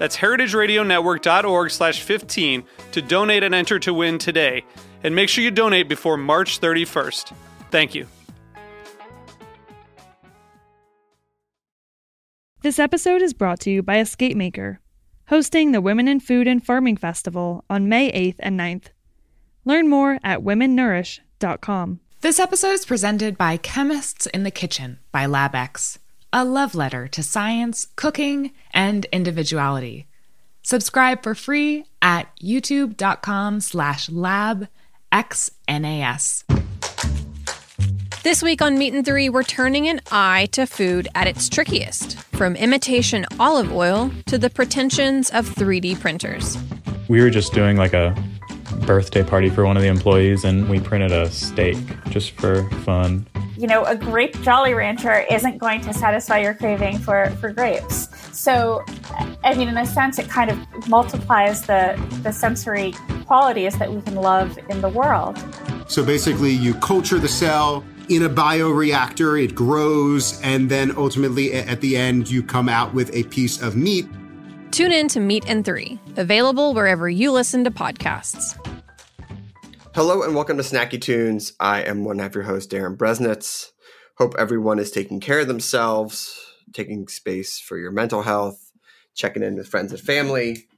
[0.00, 4.64] That's heritageradionetwork.org slash 15 to donate and enter to win today.
[5.04, 7.34] And make sure you donate before March 31st.
[7.70, 8.06] Thank you.
[12.62, 14.80] This episode is brought to you by Escape Maker,
[15.28, 18.86] hosting the Women in Food and Farming Festival on May 8th and 9th.
[19.66, 22.00] Learn more at womennourish.com.
[22.22, 25.98] This episode is presented by Chemists in the Kitchen by LabX,
[26.32, 30.06] a love letter to science, cooking, and individuality.
[30.62, 34.72] Subscribe for free at youtube.com slash labxnas.
[38.22, 42.18] This week on Meat and Three, we're turning an eye to food at its trickiest,
[42.36, 46.58] from imitation olive oil to the pretensions of 3D printers.
[47.08, 48.14] We were just doing like a
[48.86, 51.76] birthday party for one of the employees and we printed a steak
[52.08, 53.26] just for fun.
[53.56, 58.08] You know, a grape Jolly Rancher isn't going to satisfy your craving for, for grapes.
[58.32, 58.82] So,
[59.44, 62.94] I mean, in a sense, it kind of multiplies the, the sensory
[63.26, 65.38] qualities that we can love in the world.
[65.88, 71.80] So basically, you culture the cell in a bioreactor, it grows, and then ultimately at
[71.80, 74.06] the end, you come out with a piece of meat.
[74.70, 78.56] Tune in to Meat and Three, available wherever you listen to podcasts.
[79.96, 81.54] Hello and welcome to Snacky Tunes.
[81.58, 83.72] I am one half your host, Darin Bresnitz.
[84.18, 86.38] Hope everyone is taking care of themselves,
[86.72, 88.70] taking space for your mental health,
[89.12, 90.68] checking in with friends and family.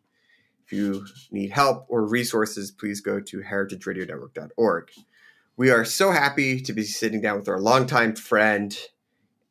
[0.65, 4.91] If you need help or resources, please go to heritageradionetwork.org.
[5.59, 8.75] We are so happy to be sitting down with our longtime friend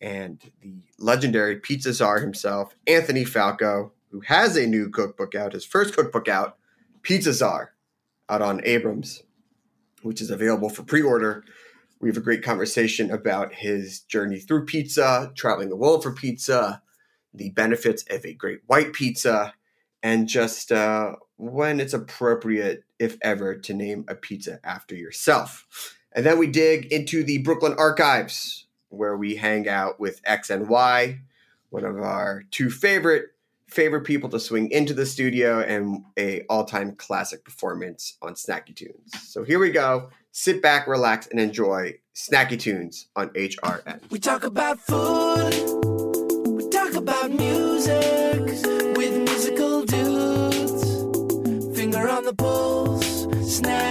[0.02, 5.66] and the legendary pizza czar himself, Anthony Falco, who has a new cookbook out, his
[5.66, 6.58] first cookbook out,
[7.02, 7.74] Pizza Czar,
[8.30, 9.24] out on Abrams
[10.04, 11.44] which is available for pre order.
[12.00, 16.82] We have a great conversation about his journey through pizza, traveling the world for pizza,
[17.34, 19.54] the benefits of a great white pizza,
[20.02, 25.96] and just uh, when it's appropriate, if ever, to name a pizza after yourself.
[26.12, 31.20] And then we dig into the Brooklyn archives, where we hang out with XNY,
[31.70, 33.28] one of our two favorite
[33.72, 39.12] favorite people to swing into the studio and a all-time classic performance on Snacky Tunes.
[39.24, 40.09] So here we go.
[40.32, 44.12] Sit back, relax, and enjoy Snacky Tunes on HRN.
[44.12, 45.54] We talk about food.
[46.48, 48.42] We talk about music
[48.98, 51.78] with musical dudes.
[51.78, 53.26] Finger on the pulse.
[53.26, 53.91] Snacky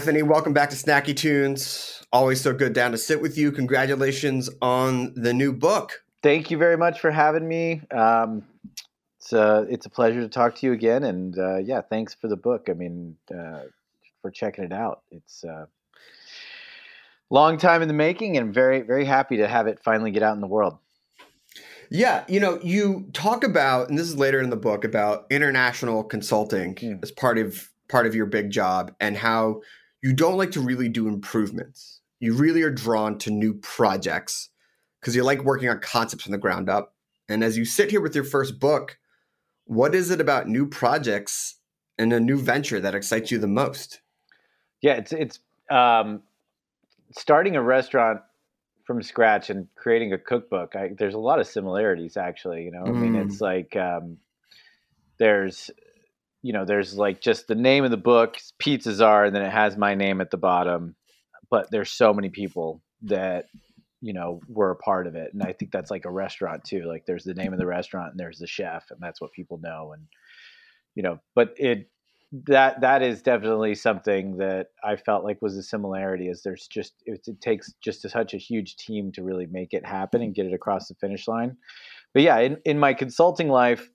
[0.00, 2.02] Anthony, welcome back to Snacky Tunes.
[2.10, 3.52] Always so good down to sit with you.
[3.52, 6.02] Congratulations on the new book.
[6.22, 7.82] Thank you very much for having me.
[7.90, 8.42] Um,
[9.18, 12.28] it's uh, it's a pleasure to talk to you again, and uh, yeah, thanks for
[12.28, 12.68] the book.
[12.70, 13.64] I mean, uh,
[14.22, 15.02] for checking it out.
[15.10, 15.66] It's uh,
[17.28, 20.34] long time in the making, and very very happy to have it finally get out
[20.34, 20.78] in the world.
[21.90, 26.04] Yeah, you know, you talk about, and this is later in the book about international
[26.04, 27.02] consulting Mm.
[27.02, 29.60] as part of part of your big job, and how
[30.02, 32.00] you don't like to really do improvements.
[32.20, 34.50] You really are drawn to new projects
[35.00, 36.94] because you like working on concepts from the ground up.
[37.28, 38.98] And as you sit here with your first book,
[39.64, 41.56] what is it about new projects
[41.98, 44.00] and a new venture that excites you the most?
[44.82, 45.38] Yeah, it's it's
[45.70, 46.22] um,
[47.12, 48.20] starting a restaurant
[48.84, 50.74] from scratch and creating a cookbook.
[50.74, 52.64] I, there's a lot of similarities, actually.
[52.64, 53.24] You know, I mean, Mm.
[53.24, 54.16] it's like um,
[55.18, 55.70] there's
[56.42, 59.52] you know there's like just the name of the book, Pizza Czar, and then it
[59.52, 60.96] has my name at the bottom.
[61.50, 63.46] But there's so many people that
[64.00, 66.84] you know were a part of it, and I think that's like a restaurant too.
[66.84, 69.58] Like there's the name of the restaurant and there's the chef, and that's what people
[69.58, 69.92] know.
[69.92, 70.06] And
[70.94, 71.88] you know, but it
[72.46, 76.28] that that is definitely something that I felt like was a similarity.
[76.28, 79.84] Is there's just it, it takes just such a huge team to really make it
[79.84, 81.56] happen and get it across the finish line.
[82.14, 83.90] But yeah, in in my consulting life,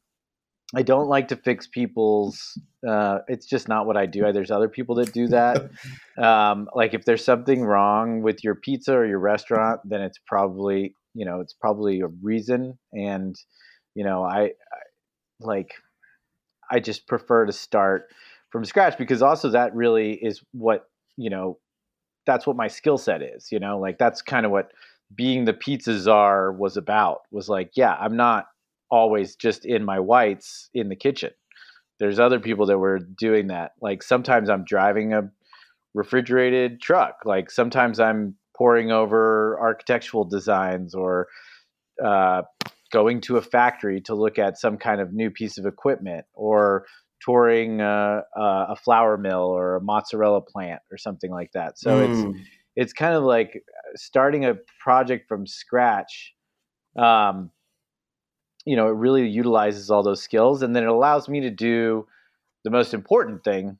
[0.73, 2.57] I don't like to fix people's.
[2.87, 4.31] Uh, it's just not what I do.
[4.31, 5.69] There's other people that do that.
[6.17, 10.95] um, like if there's something wrong with your pizza or your restaurant, then it's probably
[11.13, 12.77] you know it's probably a reason.
[12.93, 13.35] And
[13.93, 14.51] you know I, I
[15.39, 15.73] like
[16.71, 18.07] I just prefer to start
[18.49, 21.59] from scratch because also that really is what you know
[22.25, 23.51] that's what my skill set is.
[23.51, 24.71] You know, like that's kind of what
[25.13, 27.21] being the pizza czar was about.
[27.31, 28.47] Was like, yeah, I'm not
[28.89, 31.31] always just in my whites in the kitchen.
[31.99, 33.71] There's other people that were doing that.
[33.81, 35.29] Like sometimes I'm driving a
[35.93, 37.19] refrigerated truck.
[37.25, 41.27] Like sometimes I'm pouring over architectural designs or
[42.03, 42.43] uh,
[42.91, 46.85] going to a factory to look at some kind of new piece of equipment or
[47.21, 51.79] touring uh, uh, a flour mill or a mozzarella plant or something like that.
[51.79, 52.33] So it's Mm.
[52.75, 53.63] it's kind of like
[53.95, 56.33] starting a project from scratch.
[56.97, 57.51] Um,
[58.65, 62.07] you know, it really utilizes all those skills, and then it allows me to do
[62.63, 63.77] the most important thing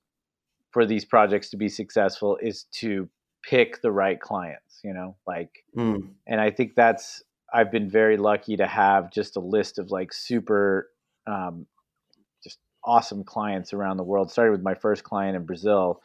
[0.72, 3.10] for these projects to be successful is to
[3.44, 4.80] pick the right clients.
[4.84, 6.10] You know, like Mm.
[6.28, 7.24] and I think that's
[7.54, 10.90] I've been very lucky to have just a list of like super
[11.28, 11.66] um,
[12.44, 14.32] just awesome clients around the world.
[14.32, 16.02] Started with my first client in Brazil,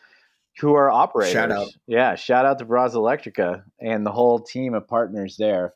[0.61, 1.33] who are operators.
[1.33, 1.69] Shout out.
[1.87, 2.15] yeah!
[2.15, 5.73] Shout out to Bráz Elettrica and the whole team of partners there.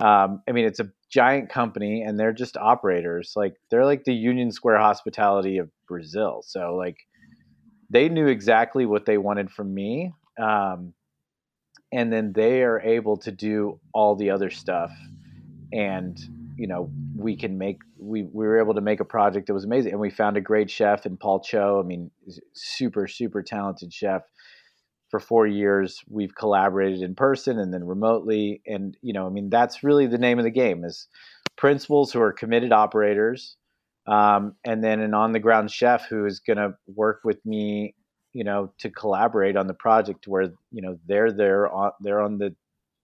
[0.00, 3.34] Um, I mean, it's a giant company, and they're just operators.
[3.36, 6.42] Like they're like the Union Square hospitality of Brazil.
[6.44, 6.96] So like
[7.88, 10.12] they knew exactly what they wanted from me.
[10.42, 10.92] Um,
[11.92, 14.90] and then they are able to do all the other stuff
[15.72, 16.18] and
[16.56, 19.64] you know we can make we, we were able to make a project that was
[19.64, 22.10] amazing and we found a great chef in paul cho i mean
[22.52, 24.22] super super talented chef
[25.14, 29.48] for four years we've collaborated in person and then remotely and you know i mean
[29.48, 31.06] that's really the name of the game is
[31.54, 33.54] principals who are committed operators
[34.08, 37.94] um, and then an on the ground chef who is going to work with me
[38.32, 42.38] you know to collaborate on the project where you know they're there on they're on
[42.38, 42.52] the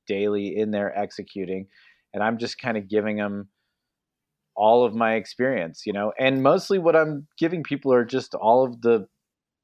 [0.08, 1.68] daily in there executing
[2.12, 3.46] and i'm just kind of giving them
[4.56, 8.64] all of my experience you know and mostly what i'm giving people are just all
[8.64, 9.06] of the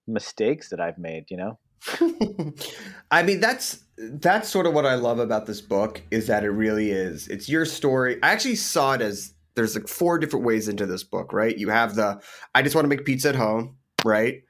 [0.07, 1.59] mistakes that i've made you know
[3.11, 6.50] I mean, that's that's sort of what I love about this book is that it
[6.50, 7.28] really is.
[7.28, 8.18] It's your story.
[8.23, 11.56] I actually saw it as there's like four different ways into this book, right?
[11.56, 12.21] You have the
[12.54, 14.42] I just want to make pizza at home, right?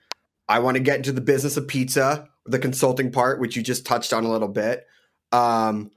[0.49, 3.87] I want to get into the business of pizza, the consulting part, which you just
[3.87, 4.87] touched on a little bit.
[5.33, 5.91] Um,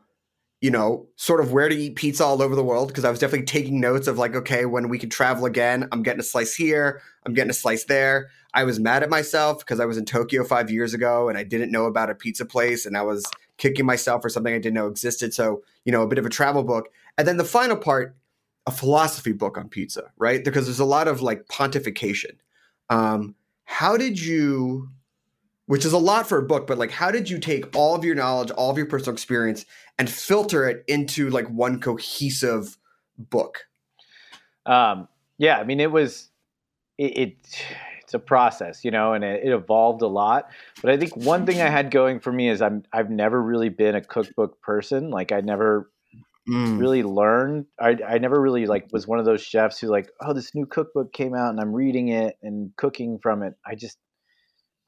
[0.62, 3.20] you know, sort of where to eat pizza all over the world because I was
[3.20, 6.54] definitely taking notes of like, okay, when we can travel again, I'm getting a slice
[6.54, 8.30] here, I'm getting a slice there.
[8.54, 11.44] I was mad at myself because I was in Tokyo five years ago and I
[11.44, 13.26] didn't know about a pizza place and I was
[13.58, 15.34] kicking myself for something I didn't know existed.
[15.34, 16.90] So, you know, a bit of a travel book.
[17.18, 18.16] And then the final part,
[18.66, 20.44] a philosophy book on pizza, right?
[20.44, 22.38] Because there's a lot of like pontification.
[22.90, 23.36] Um,
[23.66, 24.90] how did you,
[25.68, 28.04] which is a lot for a book, but like, how did you take all of
[28.04, 29.66] your knowledge, all of your personal experience,
[30.00, 32.78] and filter it into like one cohesive
[33.18, 33.66] book?
[34.66, 36.30] Um, yeah, I mean, it was
[36.98, 37.66] it, it
[38.04, 40.50] it's a process, you know, and it, it evolved a lot.
[40.82, 43.70] But I think one thing I had going for me is I'm I've never really
[43.70, 45.12] been a cookbook person.
[45.12, 45.92] Like I never
[46.50, 46.80] Mm.
[46.80, 47.66] really learned.
[47.80, 50.66] I I never really like was one of those chefs who like, oh, this new
[50.66, 53.56] cookbook came out and I'm reading it and cooking from it.
[53.66, 53.98] I just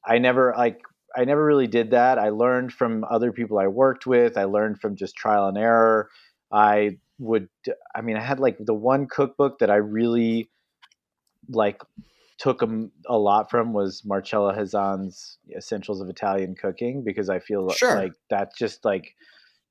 [0.05, 0.81] I never like
[1.15, 2.17] I never really did that.
[2.17, 4.37] I learned from other people I worked with.
[4.37, 6.09] I learned from just trial and error.
[6.51, 7.49] I would,
[7.95, 10.49] I mean, I had like the one cookbook that I really
[11.49, 11.81] like
[12.37, 17.69] took a, a lot from was Marcella Hazan's Essentials of Italian Cooking because I feel
[17.69, 17.95] Sure.
[17.95, 19.15] like that just like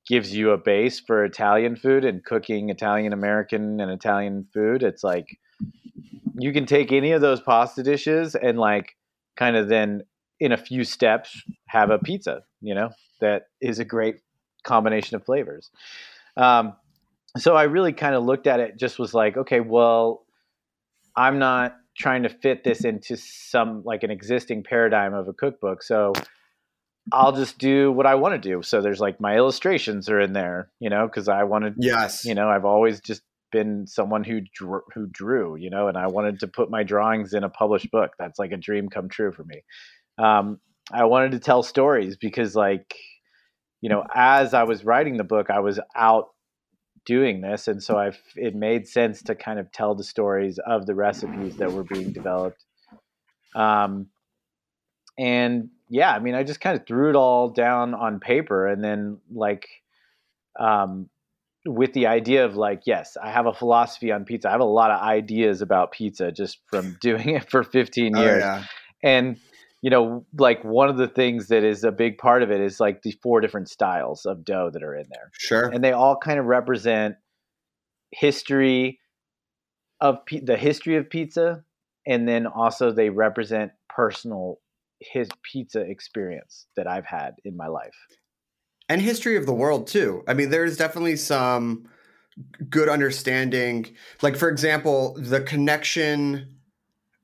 [0.07, 4.83] gives you a base for Italian food and cooking Italian American and Italian food.
[4.83, 5.37] It's like
[6.39, 8.95] you can take any of those pasta dishes and like
[9.35, 10.03] kind of then
[10.41, 12.89] in a few steps have a pizza, you know,
[13.21, 14.15] that is a great
[14.63, 15.69] combination of flavors.
[16.35, 16.73] Um,
[17.37, 20.25] so I really kind of looked at it, just was like, okay, well,
[21.15, 25.83] I'm not trying to fit this into some like an existing paradigm of a cookbook.
[25.83, 26.13] So
[27.11, 28.63] I'll just do what I want to do.
[28.63, 32.25] So there's like my illustrations are in there, you know, because I wanted, Yes.
[32.25, 33.21] you know, I've always just
[33.51, 37.33] been someone who drew, who drew, you know, and I wanted to put my drawings
[37.35, 38.13] in a published book.
[38.17, 39.61] That's like a dream come true for me.
[40.21, 40.59] Um,
[40.91, 42.95] I wanted to tell stories because, like,
[43.81, 46.27] you know, as I was writing the book, I was out
[47.05, 50.85] doing this, and so I it made sense to kind of tell the stories of
[50.85, 52.63] the recipes that were being developed.
[53.55, 54.07] Um,
[55.17, 58.83] and yeah, I mean, I just kind of threw it all down on paper, and
[58.83, 59.67] then like,
[60.59, 61.09] um,
[61.65, 64.49] with the idea of like, yes, I have a philosophy on pizza.
[64.49, 68.21] I have a lot of ideas about pizza just from doing it for 15 Oh,
[68.21, 68.41] years.
[68.41, 68.63] yeah.
[69.03, 69.37] And
[69.81, 72.79] you know, like one of the things that is a big part of it is
[72.79, 75.31] like the four different styles of dough that are in there.
[75.33, 75.69] Sure.
[75.69, 77.15] And they all kind of represent
[78.11, 78.99] history
[79.99, 81.63] of pi- the history of pizza
[82.05, 84.59] and then also they represent personal
[84.99, 87.95] his pizza experience that I've had in my life.
[88.89, 90.23] and history of the world too.
[90.27, 91.87] I mean, there's definitely some
[92.69, 93.95] good understanding.
[94.21, 96.57] Like, for example, the connection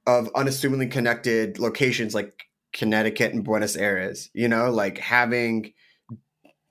[0.08, 2.47] of unassumingly connected locations like
[2.78, 5.74] Connecticut and Buenos Aires, you know, like having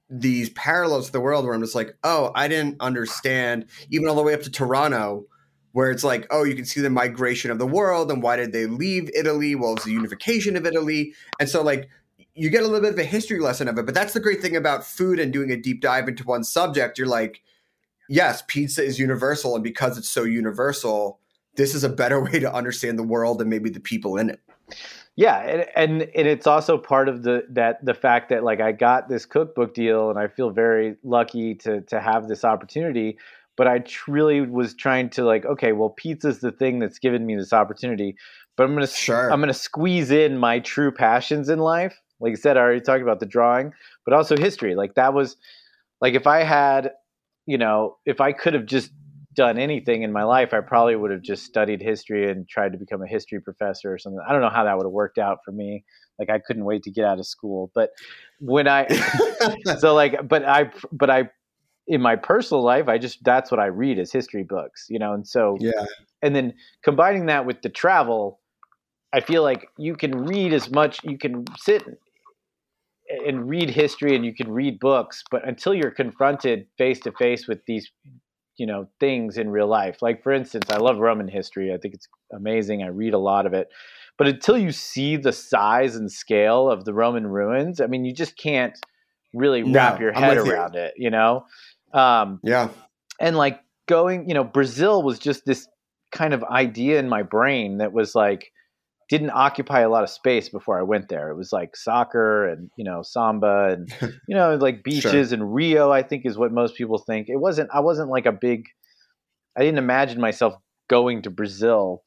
[0.08, 4.14] these parallels to the world where I'm just like, oh, I didn't understand, even all
[4.14, 5.26] the way up to Toronto,
[5.72, 8.52] where it's like, oh, you can see the migration of the world and why did
[8.52, 9.56] they leave Italy?
[9.56, 11.12] Well, it was the unification of Italy.
[11.40, 11.88] And so, like,
[12.34, 13.84] you get a little bit of a history lesson of it.
[13.84, 16.98] But that's the great thing about food and doing a deep dive into one subject.
[16.98, 17.42] You're like,
[18.08, 19.56] yes, pizza is universal.
[19.56, 21.18] And because it's so universal,
[21.56, 24.40] this is a better way to understand the world and maybe the people in it.
[25.16, 28.72] Yeah, and, and and it's also part of the that the fact that like I
[28.72, 33.18] got this cookbook deal and I feel very lucky to to have this opportunity.
[33.56, 37.34] But I truly was trying to like, okay, well, pizza's the thing that's given me
[37.34, 38.14] this opportunity.
[38.56, 39.32] But I'm gonna Sure.
[39.32, 41.98] I'm gonna squeeze in my true passions in life.
[42.20, 43.72] Like I said, I already talked about the drawing,
[44.04, 44.74] but also history.
[44.74, 45.36] Like that was
[46.02, 46.92] like if I had,
[47.46, 48.90] you know, if I could have just
[49.36, 52.78] done anything in my life, I probably would have just studied history and tried to
[52.78, 54.20] become a history professor or something.
[54.26, 55.84] I don't know how that would have worked out for me.
[56.18, 57.70] Like I couldn't wait to get out of school.
[57.74, 57.90] But
[58.40, 58.86] when I
[59.78, 61.28] so like but I but I
[61.86, 65.12] in my personal life, I just that's what I read is history books, you know,
[65.12, 65.84] and so yeah.
[66.22, 68.40] and then combining that with the travel,
[69.12, 71.84] I feel like you can read as much you can sit
[73.26, 77.46] and read history and you can read books, but until you're confronted face to face
[77.46, 77.90] with these
[78.56, 80.02] you know things in real life.
[80.02, 81.72] Like for instance, I love Roman history.
[81.72, 82.82] I think it's amazing.
[82.82, 83.68] I read a lot of it.
[84.18, 88.14] But until you see the size and scale of the Roman ruins, I mean, you
[88.14, 88.76] just can't
[89.34, 90.52] really No, wrap your head with you.
[90.52, 91.44] around it, you know?
[91.92, 92.70] Um, Yeah.
[93.20, 95.68] and like going, you know, Brazil was just this
[96.12, 98.50] kind of idea in my brain that was like
[99.08, 101.30] didn't occupy a lot of space before I went there.
[101.30, 103.92] It was like soccer and you know samba and
[104.28, 105.90] you know like beaches and Rio.
[105.90, 107.28] I think is what most people think.
[107.28, 107.70] It wasn't.
[107.72, 108.66] I wasn't like a big.
[109.56, 110.54] I didn't imagine myself
[110.88, 112.02] going to Brazil,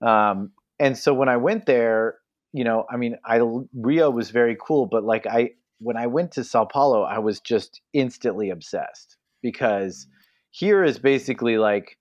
[0.00, 2.16] um, and so when I went there,
[2.52, 3.40] you know, I mean, I
[3.74, 7.40] Rio was very cool, but like I when I went to Sao Paulo, I was
[7.40, 10.06] just instantly obsessed because
[10.50, 11.98] here is basically like,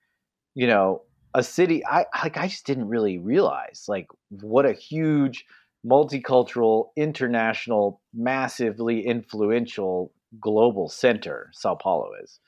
[0.53, 1.01] you know,
[1.33, 1.85] a city.
[1.85, 5.45] I like I just didn't really realize like what a huge
[5.85, 12.39] multicultural, international, massively influential global center Sao Paulo is.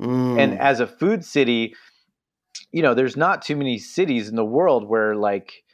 [0.00, 0.38] Mm.
[0.38, 1.74] And as a food city,
[2.72, 5.64] you know, there's not too many cities in the world where like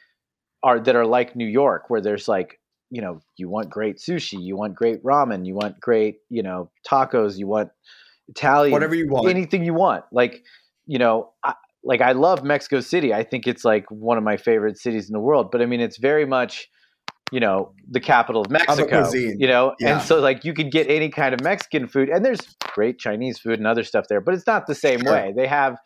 [0.63, 4.41] are that are like New York, where there's like, you know, you want great sushi,
[4.41, 7.69] you want great ramen, you want great, you know, tacos, you want
[8.27, 9.29] Italian, Whatever you want.
[9.29, 10.05] anything you want.
[10.11, 10.43] Like,
[10.85, 11.53] you know, I,
[11.87, 13.13] like I love Mexico City.
[13.13, 15.49] I think it's like one of my favorite cities in the world.
[15.51, 16.67] But I mean, it's very much,
[17.31, 19.09] you know, the capital of Mexico.
[19.13, 19.93] You know, Yeah.
[19.93, 22.41] and so like you could get any kind of Mexican food, and there's
[22.75, 25.13] great Chinese food and other stuff there, but it's not the same Sure.
[25.13, 25.33] way.
[25.35, 25.77] They have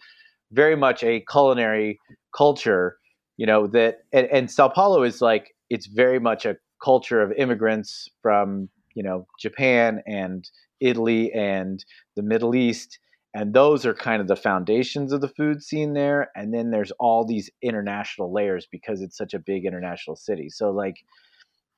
[0.51, 1.99] very much a culinary
[2.35, 2.97] culture,
[3.37, 7.31] you know, that and, and Sao Paulo is like it's very much a culture of
[7.37, 12.97] immigrants from you know Japan and Italy and the Middle East
[13.33, 16.91] and those are kind of the foundations of the food scene there and then there's
[16.99, 20.49] all these international layers because it's such a big international city.
[20.49, 20.97] So like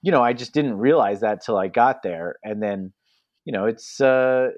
[0.04, 2.94] you know i just didn't realize that till i got there and then
[3.46, 4.50] you know it's uh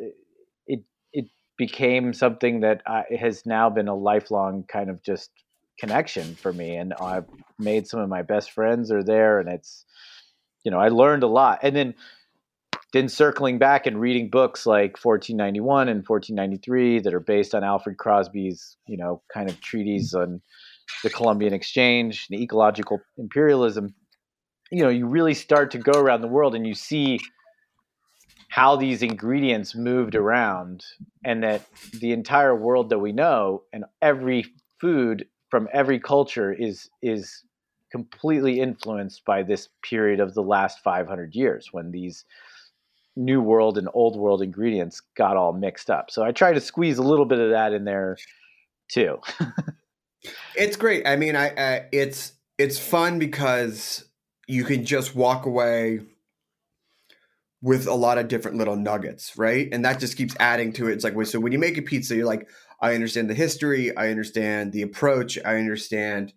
[0.67, 0.83] it
[1.13, 1.25] it
[1.57, 5.29] became something that I, has now been a lifelong kind of just
[5.79, 9.85] connection for me and i've made some of my best friends are there and it's
[10.63, 11.59] you know i learned a lot.
[11.61, 11.93] And then
[12.95, 17.97] then circling back and reading books like 1491 and 1493 that are based on Alfred
[17.97, 20.41] Crosby's, you know, kind of treatise on
[21.03, 23.93] the Columbian Exchange and ecological imperialism,
[24.71, 27.19] you know, you really start to go around the world and you see
[28.47, 30.85] how these ingredients moved around
[31.25, 31.65] and that
[31.99, 34.45] the entire world that we know and every
[34.79, 37.43] food from every culture is is
[37.91, 42.23] completely influenced by this period of the last 500 years when these
[43.15, 46.11] new world and old world ingredients got all mixed up.
[46.11, 48.17] So I try to squeeze a little bit of that in there
[48.89, 49.19] too.
[50.55, 51.07] it's great.
[51.07, 54.05] I mean, I, I it's it's fun because
[54.47, 56.01] you can just walk away
[57.61, 59.69] with a lot of different little nuggets, right?
[59.71, 60.93] And that just keeps adding to it.
[60.93, 62.47] It's like, so when you make a pizza, you're like,
[62.79, 66.33] I understand the history, I understand the approach, I understand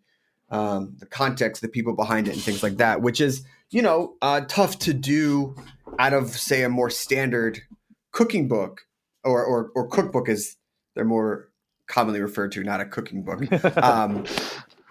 [0.50, 4.14] um, the context, the people behind it, and things like that, which is, you know,
[4.22, 5.54] uh, tough to do
[5.98, 7.60] out of say a more standard
[8.12, 8.82] cooking book
[9.24, 10.56] or or, or cookbook as
[10.94, 11.48] they're more
[11.86, 13.42] commonly referred to, not a cooking book.
[13.82, 14.24] Um,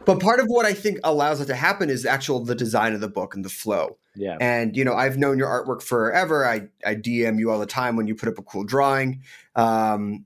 [0.06, 3.02] but part of what I think allows it to happen is actual the design of
[3.02, 3.98] the book and the flow.
[4.16, 4.38] Yeah.
[4.40, 6.46] And you know, I've known your artwork forever.
[6.46, 9.22] I I DM you all the time when you put up a cool drawing.
[9.56, 10.24] Um,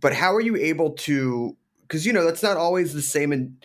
[0.00, 1.56] but how are you able to?
[1.82, 3.58] Because you know that's not always the same in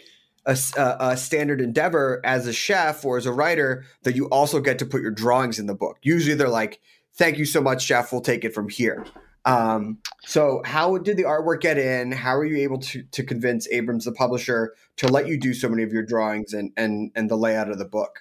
[0.46, 0.58] a,
[1.00, 4.86] a, standard endeavor as a chef or as a writer that you also get to
[4.86, 5.98] put your drawings in the book.
[6.02, 6.80] Usually they're like,
[7.16, 8.12] thank you so much, chef.
[8.12, 9.06] We'll take it from here.
[9.46, 12.12] Um, so how did the artwork get in?
[12.12, 15.68] How are you able to, to convince Abrams, the publisher, to let you do so
[15.70, 18.20] many of your drawings and, and, and the layout of the book?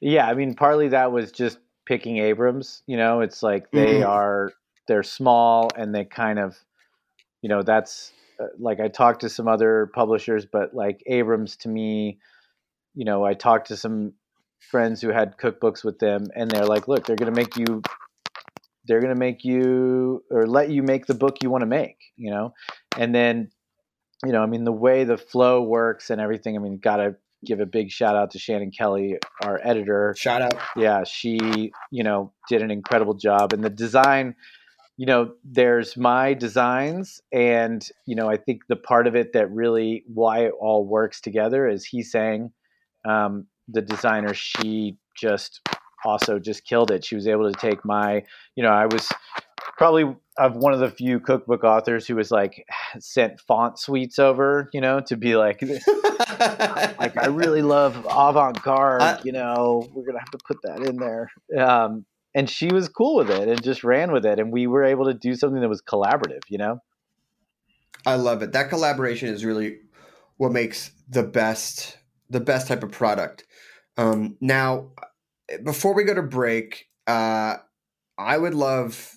[0.00, 0.28] Yeah.
[0.28, 4.10] I mean, partly that was just picking Abrams, you know, it's like they mm-hmm.
[4.10, 4.52] are,
[4.88, 6.56] they're small and they kind of,
[7.42, 11.68] you know, that's, Uh, like I talked to some other publishers, but like Abrams to
[11.68, 12.18] me,
[12.94, 14.14] you know, I talked to some
[14.70, 17.82] friends who had cookbooks with them and they're like, look, they're going to make you
[18.86, 21.96] they're going to make you or let you make the book you want to make,
[22.16, 22.54] you know?
[22.96, 23.50] And then
[24.24, 27.16] you know, I mean the way the flow works and everything, I mean, got to
[27.44, 30.14] give a big shout out to Shannon Kelly, our editor.
[30.18, 30.54] Shout out.
[30.76, 34.34] Yeah, she, you know, did an incredible job and the design
[34.96, 39.50] you know, there's my designs, and you know, I think the part of it that
[39.50, 42.50] really why it all works together is Heesang,
[43.06, 45.60] um, the designer, she just
[46.04, 47.04] also just killed it.
[47.04, 48.22] She was able to take my,
[48.54, 49.08] you know, I was
[49.76, 52.64] probably of one of the few cookbook authors who was like
[52.98, 55.62] sent font suites over, you know, to be like,
[56.98, 60.96] like I really love avant garde, you know, we're gonna have to put that in
[60.96, 61.30] there.
[61.58, 62.04] Um,
[62.36, 65.06] and she was cool with it and just ran with it and we were able
[65.06, 66.78] to do something that was collaborative you know?
[68.04, 68.52] I love it.
[68.52, 69.78] That collaboration is really
[70.36, 71.98] what makes the best
[72.30, 73.44] the best type of product.
[73.96, 74.90] Um, now
[75.64, 77.56] before we go to break uh,
[78.18, 79.16] i would love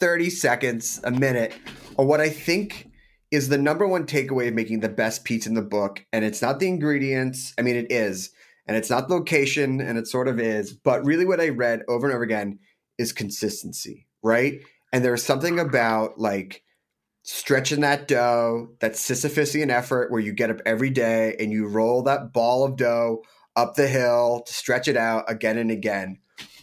[0.00, 1.54] 30 seconds a minute
[1.98, 2.88] on what i think
[3.30, 6.40] is the number one takeaway of making the best pizza in the book and it's
[6.40, 7.52] not the ingredients.
[7.58, 8.30] I mean it is
[8.68, 12.06] and it's not location and it sort of is but really what i read over
[12.06, 12.58] and over again
[12.98, 14.60] is consistency right?
[14.92, 16.62] And there's something about like
[17.22, 22.02] stretching that dough that sisyphusian effort where you get up every day and you roll
[22.02, 23.22] that ball of dough
[23.54, 26.18] up the hill to stretch it out again and again.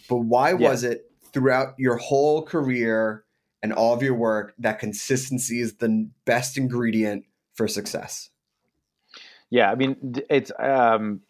[0.08, 0.70] But why yeah.
[0.70, 3.24] was it throughout your whole career
[3.62, 8.30] and all of your work that consistency is the best ingredient for success?
[9.50, 11.20] Yeah i mean it's um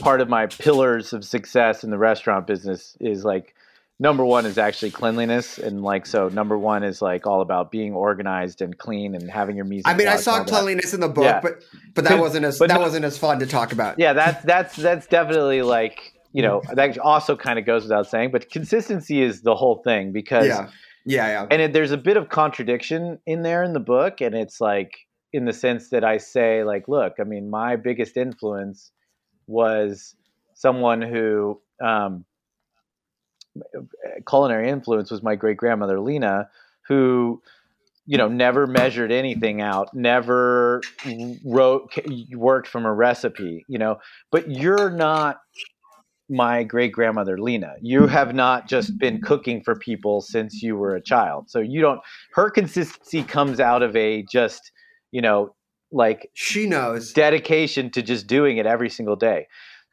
[0.00, 3.54] part of my pillars of success in the restaurant business is like
[3.98, 7.92] number one is actually cleanliness and like so number one is like all about being
[7.92, 11.24] organized and clean and having your music i mean i saw cleanliness in the book
[11.24, 11.40] yeah.
[11.40, 11.62] but
[11.94, 14.76] but that wasn't as that no, wasn't as fun to talk about yeah that's that's
[14.76, 19.42] that's definitely like you know that also kind of goes without saying but consistency is
[19.42, 20.68] the whole thing because yeah
[21.06, 21.46] yeah, yeah.
[21.50, 24.98] and it, there's a bit of contradiction in there in the book and it's like
[25.32, 28.92] in the sense that i say like look i mean my biggest influence
[29.50, 30.14] was
[30.54, 32.24] someone who um,
[34.28, 36.48] culinary influence was my great grandmother Lena,
[36.88, 37.42] who
[38.06, 40.80] you know, never measured anything out, never
[41.44, 41.92] wrote,
[42.32, 43.98] worked from a recipe, you know,
[44.32, 45.38] but you're not
[46.28, 47.74] my great grandmother Lena.
[47.80, 51.50] You have not just been cooking for people since you were a child.
[51.50, 52.00] So you don't,
[52.34, 54.72] her consistency comes out of a just,
[55.12, 55.54] you know,
[55.92, 59.46] like she knows dedication to just doing it every single day.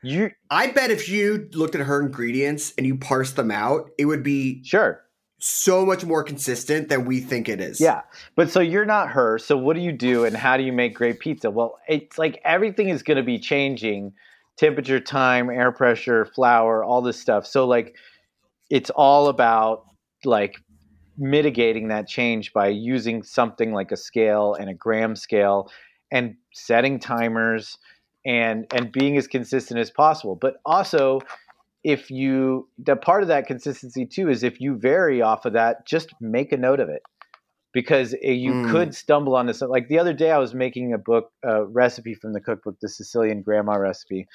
[0.04, 4.06] You, I bet if you looked at her ingredients and you parsed them out, it
[4.06, 5.04] would be sure
[5.40, 7.80] so much more consistent than we think it is.
[7.80, 8.02] Yeah.
[8.36, 9.38] But so you're not her.
[9.38, 11.52] So what do you do and how do you make great pizza?
[11.52, 14.14] Well, it's like everything is going to be changing
[14.58, 17.46] temperature, time, air pressure, flour, all this stuff.
[17.46, 17.96] So like
[18.70, 19.86] it's all about
[20.26, 20.56] like
[21.18, 25.70] mitigating that change by using something like a scale and a gram scale
[26.12, 27.78] and setting timers
[28.26, 30.36] and and being as consistent as possible.
[30.36, 31.20] But also
[31.84, 35.88] if you the part of that consistency too is if you vary off of that,
[35.88, 37.02] just make a note of it
[37.74, 38.72] because you mm.
[38.72, 39.62] could stumble on this.
[39.62, 42.90] Like the other day, I was making a book a recipe from the cookbook, the
[42.90, 44.28] Sicilian Grandma recipe.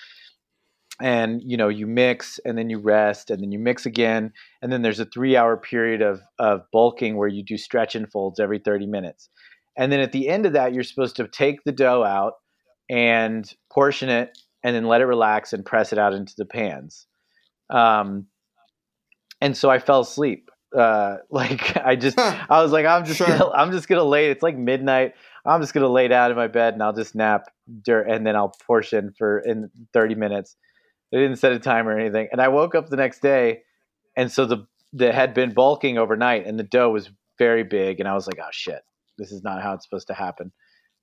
[1.00, 4.70] And you know, you mix and then you rest and then you mix again, and
[4.72, 8.60] then there's a three-hour period of of bulking where you do stretch and folds every
[8.60, 9.28] 30 minutes.
[9.76, 12.34] And then at the end of that, you're supposed to take the dough out
[12.90, 17.06] and portion it, and then let it relax and press it out into the pans.
[17.70, 18.26] Um,
[19.40, 20.50] and so I fell asleep.
[20.76, 23.26] Uh, like I just, I was like, I'm just, sure.
[23.26, 24.30] gonna, I'm just gonna lay.
[24.30, 25.14] It's like midnight.
[25.44, 27.50] I'm just gonna lay down in my bed and I'll just nap,
[27.82, 30.56] dirt and then I'll portion for in 30 minutes.
[31.12, 33.62] I didn't set a time or anything, and I woke up the next day,
[34.16, 38.08] and so the the had been bulking overnight, and the dough was very big, and
[38.08, 38.82] I was like, oh shit,
[39.22, 40.52] this is not how it's supposed to happen.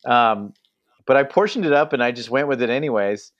[0.05, 0.53] Um,
[1.07, 3.31] but I portioned it up, and I just went with it anyways,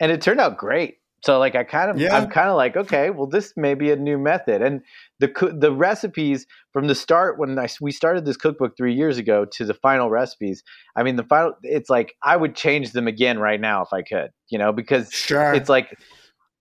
[0.00, 0.96] and it turned out great.
[1.24, 2.14] So like I kind of yeah.
[2.14, 4.60] I'm kind of like okay, well this may be a new method.
[4.60, 4.82] And
[5.20, 9.46] the the recipes from the start when I, we started this cookbook 3 years ago
[9.52, 10.62] to the final recipes,
[10.96, 14.02] I mean the final it's like I would change them again right now if I
[14.02, 15.54] could, you know, because sure.
[15.54, 15.96] it's like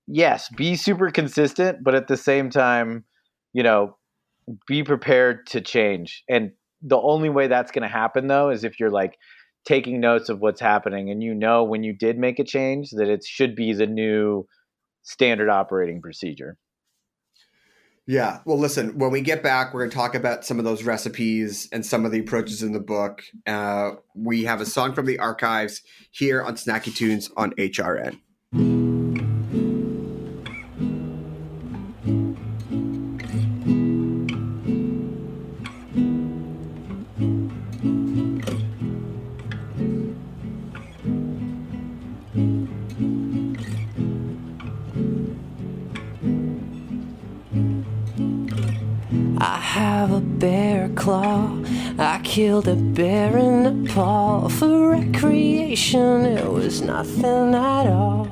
[0.08, 3.04] yes, be super consistent, but at the same time,
[3.52, 3.98] you know,
[4.66, 6.24] be prepared to change.
[6.30, 6.52] And
[6.84, 9.18] the only way that's going to happen though is if you're like
[9.66, 13.08] taking notes of what's happening and you know when you did make a change that
[13.08, 14.46] it should be the new
[15.04, 16.58] standard operating procedure.
[18.06, 18.40] Yeah.
[18.46, 21.70] Well, listen, when we get back, we're going to talk about some of those recipes
[21.72, 23.24] and some of the approaches in the book.
[23.48, 28.20] Uh, we have a song from the archives here on Snacky Tunes on HRN.
[52.34, 56.26] Killed a bear in Nepal for recreation.
[56.26, 58.28] It was nothing at all.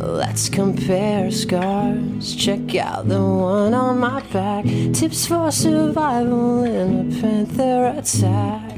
[0.00, 2.34] Let's compare scars.
[2.34, 4.64] Check out the one on my back.
[4.94, 8.74] Tips for survival in a panther attack.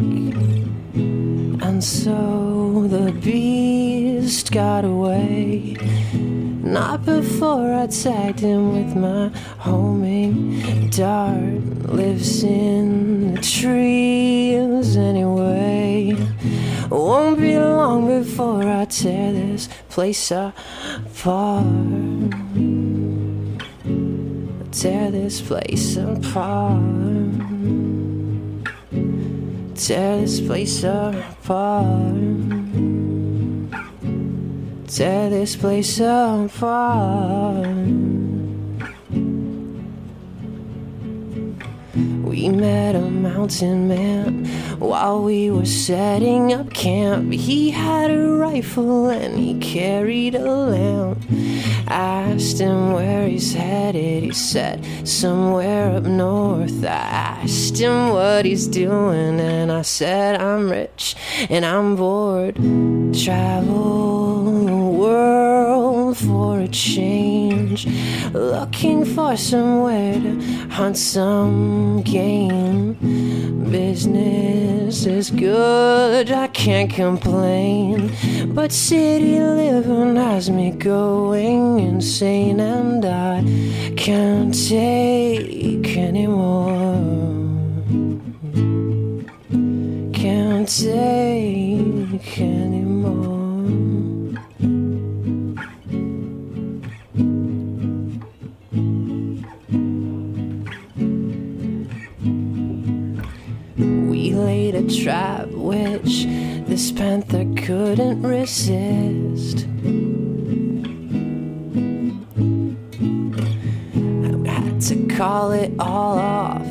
[1.63, 5.77] And so the beast got away.
[6.71, 11.65] Not before I tagged him with my homing dart.
[11.91, 16.17] Lives in the trees anyway.
[16.89, 21.65] Won't be long before I tear this place apart.
[24.71, 26.79] Tear this place apart.
[29.75, 32.60] Tear this place apart
[34.91, 37.65] tear this place apart.
[42.25, 44.47] We met a mountain man
[44.81, 47.33] while we were setting up camp.
[47.33, 51.25] He had a rifle and he carried a lamp.
[51.87, 54.25] I asked him where he's headed.
[54.25, 56.85] He said, Somewhere up north.
[56.85, 61.15] I asked him what he's doing, and I said, I'm rich
[61.49, 62.57] and I'm bored.
[63.15, 64.70] Travel
[65.01, 67.87] world for a change.
[68.33, 72.95] Looking for somewhere to hunt some game.
[73.71, 78.13] Business is good, I can't complain.
[78.55, 83.43] But city living has me going insane, and I
[83.97, 86.77] can't take anymore.
[90.13, 92.90] Can't take anymore.
[104.91, 106.25] Trap which
[106.67, 109.67] this panther couldn't resist.
[114.47, 116.67] I had to call it all off,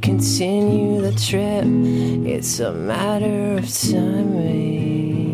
[0.00, 1.64] continue the trip.
[2.26, 5.29] It's a matter of timing.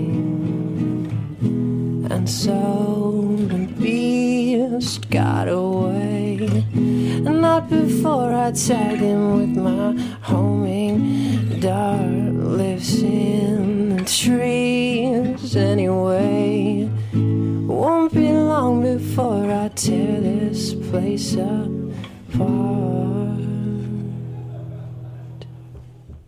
[2.09, 6.37] And so the beast got away.
[6.73, 9.93] Not before I tagged him with my
[10.23, 12.01] homing dart.
[12.01, 16.89] Lives in the trees anyway.
[17.13, 21.77] Won't be long before I tear this place apart.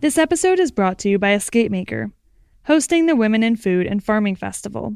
[0.01, 2.11] This episode is brought to you by Escape Maker,
[2.65, 4.95] hosting the Women in Food and Farming Festival.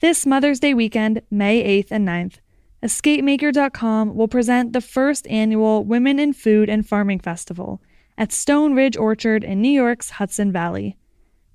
[0.00, 2.36] This Mother's Day weekend, May 8th and 9th,
[2.82, 7.82] EscapeMaker.com will present the first annual Women in Food and Farming Festival
[8.16, 10.96] at Stone Ridge Orchard in New York's Hudson Valley.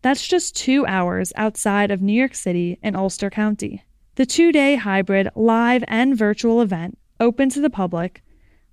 [0.04, 3.84] That's just two hours outside of New York City in Ulster County.
[4.14, 8.22] The two day hybrid live and virtual event, open to the public,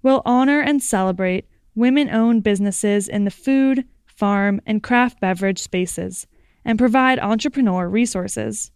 [0.03, 6.27] will honor and celebrate women owned businesses in the food, farm, and craft beverage spaces
[6.63, 8.71] and provide entrepreneur resources.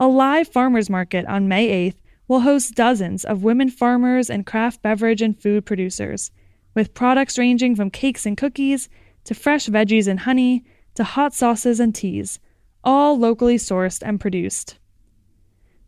[0.00, 1.96] A live farmers market on May 8th
[2.28, 6.30] will host dozens of women farmers and craft beverage and food producers,
[6.72, 8.88] with products ranging from cakes and cookies
[9.24, 12.38] to fresh veggies and honey to hot sauces and teas,
[12.84, 14.78] all locally sourced and produced.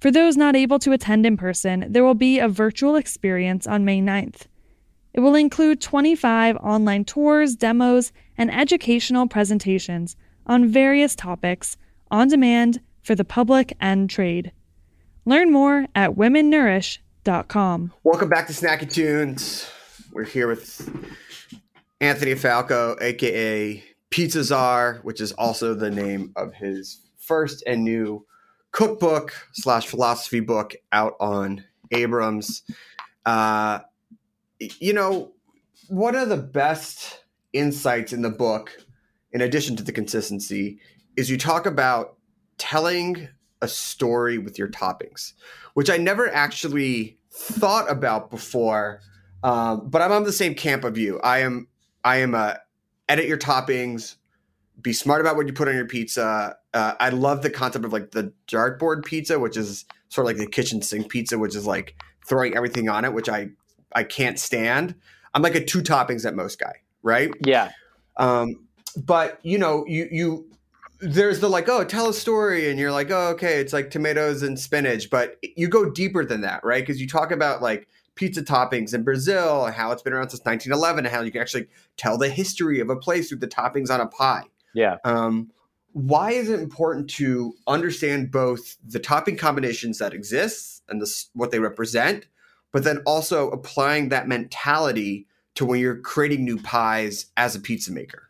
[0.01, 3.85] For those not able to attend in person, there will be a virtual experience on
[3.85, 4.47] May 9th.
[5.15, 11.77] It will include 25 online tours, demos, and educational presentations on various topics
[12.11, 14.53] on demand for the public and trade.
[15.25, 17.93] Learn more at womennourish.com.
[18.03, 19.71] Welcome back to Snacky Tunes.
[20.13, 20.89] We're here with
[22.01, 28.27] Anthony Falco, aka Pizza Czar, which is also the name of his first and new
[28.73, 32.63] cookbook slash philosophy book out on Abrams.
[33.25, 33.81] Uh,
[34.59, 35.33] you know,
[35.89, 38.77] one of the best insights in the book,
[39.33, 40.81] in addition to the consistency,
[41.17, 42.17] is you talk about
[42.61, 43.29] telling
[43.63, 45.33] a story with your toppings,
[45.75, 49.01] which I never actually thought about before.
[49.43, 51.19] Um, but I'm on the same camp of you.
[51.21, 51.67] I am
[52.05, 52.59] I am a
[53.09, 54.17] edit your toppings,
[54.81, 56.57] be smart about what you put on your pizza.
[56.75, 60.37] Uh, I love the concept of like the dartboard pizza, which is sort of like
[60.37, 61.97] the kitchen sink pizza, which is like
[62.27, 63.49] throwing everything on it, which I
[63.95, 64.95] I can't stand.
[65.35, 67.31] I'm like a two toppings at most guy, right?
[67.45, 67.71] Yeah.
[68.17, 70.50] Um, but you know, you you
[71.01, 74.43] there's the like, oh, tell a story, and you're like, oh, okay, it's like tomatoes
[74.43, 76.83] and spinach, but you go deeper than that, right?
[76.83, 80.45] Because you talk about like pizza toppings in Brazil and how it's been around since
[80.45, 83.91] 1911, and how you can actually tell the history of a place with the toppings
[83.91, 84.45] on a pie.
[84.75, 84.97] Yeah.
[85.05, 85.51] Um,
[85.93, 91.51] why is it important to understand both the topping combinations that exist and the, what
[91.51, 92.27] they represent,
[92.73, 97.93] but then also applying that mentality to when you're creating new pies as a pizza
[97.93, 98.29] maker?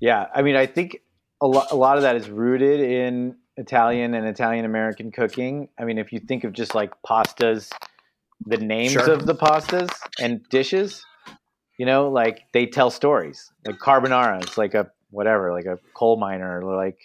[0.00, 1.02] Yeah, I mean, I think
[1.40, 5.68] a, lo- a lot of that is rooted in Italian and Italian American cooking.
[5.78, 7.70] I mean, if you think of just like pastas,
[8.46, 9.12] the names Sure.
[9.12, 11.04] of the pastas and dishes,
[11.78, 13.50] you know, like they tell stories.
[13.66, 16.98] Like carbonara, it's like a whatever, like a coal miner, or like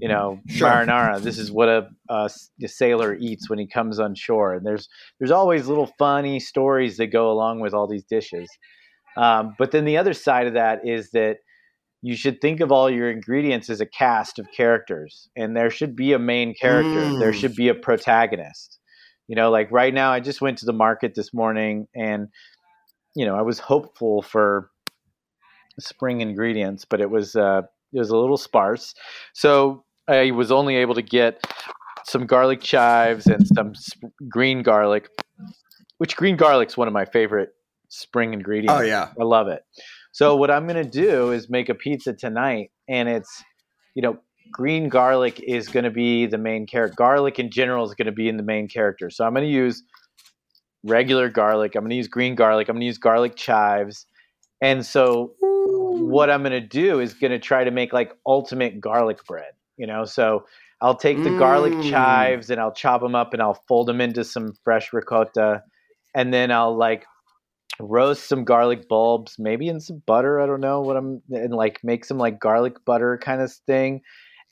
[0.00, 0.68] you know, Sure.
[0.68, 1.20] marinara.
[1.20, 2.30] This is what a
[2.66, 4.54] sailor eats when he comes on shore.
[4.54, 8.48] And there's there's always little funny stories that go along with all these dishes.
[9.16, 11.38] Um, but then the other side of that is that
[12.02, 15.94] you should think of all your ingredients as a cast of characters and there should
[15.94, 17.34] be a main character there Mm.
[17.40, 18.78] should be a protagonist
[19.28, 22.28] you know like right now i just went to the market this morning and
[23.14, 24.70] you know i was hopeful for
[25.78, 28.94] spring ingredients but it was uh it was a little sparse
[29.34, 31.40] so i was only able to get
[32.04, 35.08] some garlic chives and some sp- green garlic
[35.98, 37.50] which green garlic's one of my favorite
[37.88, 39.62] spring ingredients Oh yeah, I love it.
[40.12, 43.42] So what I'm gonna do is make a pizza tonight, and it's,
[43.94, 44.18] you know,
[44.52, 46.94] green garlic is gonna be the main character.
[46.96, 49.10] Garlic in general is gonna be in the main character.
[49.10, 49.82] So I'm gonna use
[50.84, 51.74] regular garlic.
[51.76, 52.68] I'm gonna use green garlic.
[52.68, 54.06] I'm gonna use garlic chives,
[54.60, 59.52] and so what I'm gonna do is gonna try to make like ultimate garlic bread.
[59.76, 60.44] You know, so
[60.80, 61.90] I'll take the garlic Mm.
[61.90, 65.62] chives and I'll chop them up and I'll fold them into some fresh ricotta,
[66.14, 67.04] and then I'll like
[67.80, 70.40] roast some garlic bulbs, maybe in some butter.
[70.40, 74.02] I don't know what I'm and like make some like garlic butter kind of thing.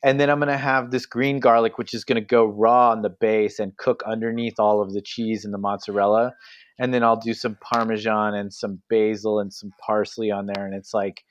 [0.02, 3.10] And then I'm gonna have this green garlic, which is gonna go raw on the
[3.10, 6.34] base and cook underneath all of the cheese and the mozzarella.
[6.78, 10.74] And then I'll do some parmesan and some basil and some parsley on there, and
[10.74, 11.22] it's like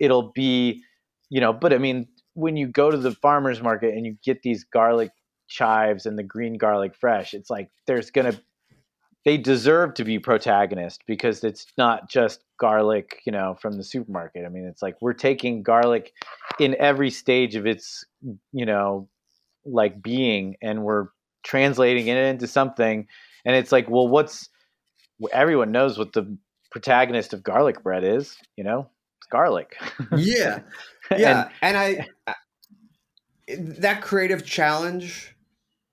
[0.00, 0.82] it'll be
[1.30, 4.42] you know, but I mean, when you go to the farmer's market and you get
[4.42, 5.10] these garlic
[5.48, 8.40] chives and the green garlic fresh, it's like there's to,
[9.26, 14.46] they deserve to be protagonist because it's not just garlic, you know, from the supermarket.
[14.46, 16.12] I mean, it's like we're taking garlic
[16.60, 18.04] in every stage of its,
[18.52, 19.08] you know,
[19.64, 21.08] like being and we're
[21.42, 23.08] translating it into something.
[23.44, 24.48] And it's like, well, what's,
[25.32, 26.38] everyone knows what the
[26.70, 29.76] protagonist of garlic bread is, you know, it's garlic.
[30.16, 30.60] yeah.
[31.16, 31.50] Yeah.
[31.62, 32.34] and, and I, I,
[33.78, 35.36] that creative challenge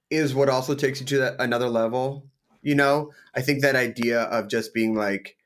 [0.10, 2.32] is what also takes you to that, another level.
[2.63, 5.38] You know, I think that idea of just being like,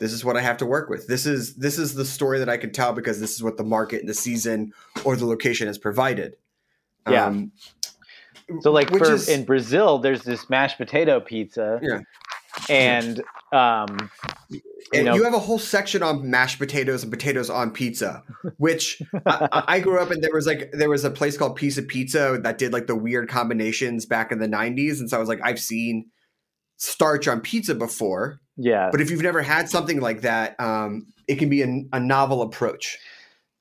[0.00, 1.06] this is what I have to work with.
[1.06, 3.64] This is this is the story that I can tell because this is what the
[3.64, 4.72] market and the season
[5.04, 6.36] or the location has provided.
[7.08, 7.26] Yeah.
[7.26, 7.52] Um,
[8.60, 11.80] so like for is, in Brazil, there's this mashed potato pizza.
[11.82, 12.00] Yeah.
[12.68, 14.10] And um
[14.50, 14.60] you,
[14.92, 18.22] and know, you have a whole section on mashed potatoes and potatoes on pizza,
[18.58, 21.78] which I, I, grew up and there was like there was a place called Piece
[21.78, 25.20] of Pizza that did like the weird combinations back in the '90s, and so I
[25.20, 26.06] was like, I've seen
[26.76, 28.90] starch on pizza before, yeah.
[28.90, 32.42] But if you've never had something like that, um, it can be a, a novel
[32.42, 32.98] approach.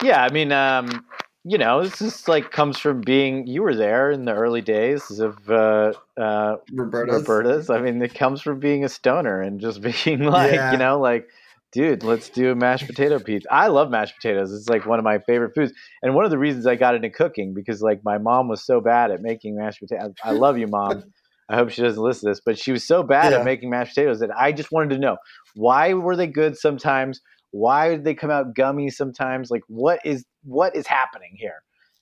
[0.04, 1.06] Yeah, I mean, um,
[1.44, 5.20] you know, this is like comes from being you were there in the early days
[5.20, 7.22] of uh, uh, Roberta's.
[7.22, 7.70] Roberta's.
[7.70, 10.72] I mean, it comes from being a stoner and just being like, yeah.
[10.72, 11.28] you know, like,
[11.72, 13.52] dude, let's do a mashed potato pizza.
[13.52, 14.54] I love mashed potatoes.
[14.54, 15.74] It's like one of my favorite foods,
[16.04, 18.80] and one of the reasons I got into cooking because like my mom was so
[18.80, 20.14] bad at making mashed potatoes.
[20.24, 21.04] I love you, mom.
[21.54, 23.40] I hope she doesn't listen to this, but she was so bad yeah.
[23.40, 25.18] at making mashed potatoes that I just wanted to know
[25.54, 27.22] why were they good sometimes?
[27.52, 29.52] Why did they come out gummy sometimes?
[29.52, 31.62] Like what is what is happening here?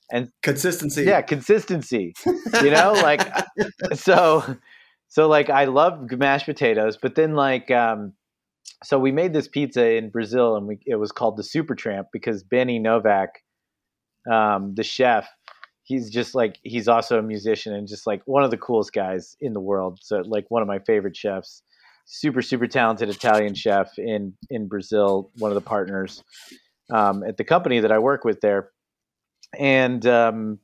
[0.09, 1.03] And consistency.
[1.03, 2.13] Yeah, consistency.
[2.25, 3.27] you know, like
[3.93, 4.55] so
[5.09, 8.13] so like I love mashed potatoes, but then like um
[8.85, 12.07] so we made this pizza in Brazil and we it was called the Super Tramp
[12.13, 13.43] because Benny Novak
[14.31, 15.27] um the chef
[15.91, 19.35] he's just like he's also a musician and just like one of the coolest guys
[19.41, 19.99] in the world.
[20.01, 21.63] So like one of my favorite chefs,
[22.05, 26.23] super super talented Italian chef in in Brazil, one of the partners
[26.91, 28.69] um, at the company that I work with there,
[29.57, 30.59] and um,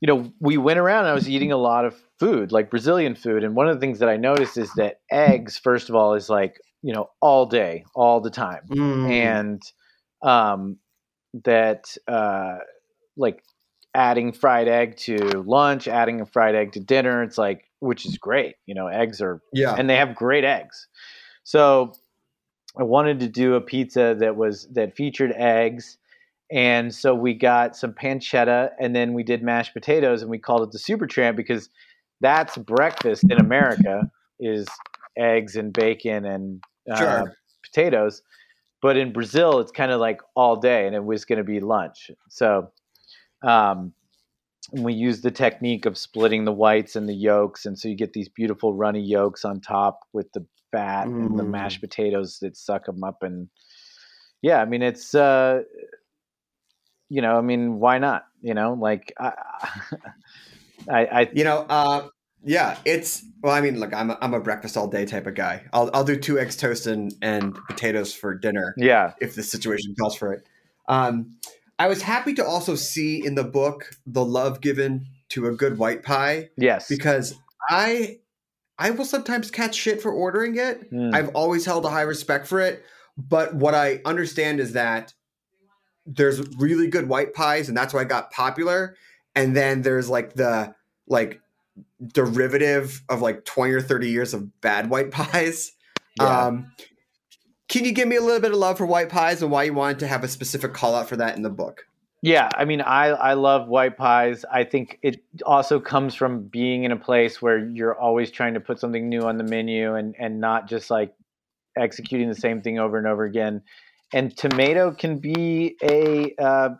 [0.00, 1.06] you know we went around.
[1.06, 4.00] I was eating a lot of food, like Brazilian food, and one of the things
[4.00, 7.86] that I noticed is that eggs, first of all, is like you know all day,
[7.94, 9.10] all the time, mm.
[9.10, 9.62] and
[10.22, 10.76] um,
[11.44, 12.58] that uh,
[13.16, 13.42] like
[13.94, 17.22] adding fried egg to lunch, adding a fried egg to dinner.
[17.22, 18.56] It's like, which is great.
[18.66, 20.88] You know, eggs are, yeah, and they have great eggs.
[21.44, 21.92] So
[22.78, 25.98] I wanted to do a pizza that was, that featured eggs.
[26.50, 30.62] And so we got some pancetta and then we did mashed potatoes and we called
[30.62, 31.68] it the Super Tramp because
[32.20, 34.66] that's breakfast in America is
[35.16, 37.36] eggs and bacon and uh, sure.
[37.62, 38.22] potatoes.
[38.82, 41.60] But in Brazil, it's kind of like all day and it was going to be
[41.60, 42.10] lunch.
[42.28, 42.70] So
[43.44, 43.92] um,
[44.72, 48.12] we use the technique of splitting the whites and the yolks, and so you get
[48.12, 51.26] these beautiful runny yolks on top with the fat mm.
[51.26, 51.82] and the mashed mm.
[51.82, 53.22] potatoes that suck them up.
[53.22, 53.48] And
[54.42, 55.62] yeah, I mean it's uh,
[57.08, 58.24] you know, I mean, why not?
[58.42, 59.32] You know, like I,
[60.90, 62.08] I, I you know, uh,
[62.44, 63.54] yeah, it's well.
[63.54, 65.62] I mean, look, I'm a, I'm a breakfast all day type of guy.
[65.72, 68.74] I'll I'll do two eggs toast and and potatoes for dinner.
[68.76, 70.46] Yeah, if the situation calls for it.
[70.88, 71.36] Um,
[71.78, 75.78] I was happy to also see in the book the love given to a good
[75.78, 76.50] white pie.
[76.56, 76.88] Yes.
[76.88, 77.34] Because
[77.68, 78.18] I
[78.78, 80.92] I will sometimes catch shit for ordering it.
[80.92, 81.14] Mm.
[81.14, 82.84] I've always held a high respect for it,
[83.16, 85.14] but what I understand is that
[86.06, 88.94] there's really good white pies and that's why it got popular
[89.34, 90.74] and then there's like the
[91.08, 91.40] like
[92.12, 95.72] derivative of like 20 or 30 years of bad white pies.
[96.20, 96.46] Yeah.
[96.46, 96.72] Um
[97.68, 99.72] can you give me a little bit of love for white pies and why you
[99.72, 101.86] wanted to have a specific call out for that in the book?
[102.22, 104.46] Yeah, I mean, I I love white pies.
[104.50, 108.60] I think it also comes from being in a place where you're always trying to
[108.60, 111.12] put something new on the menu and and not just like
[111.76, 113.62] executing the same thing over and over again.
[114.12, 116.70] And tomato can be a uh,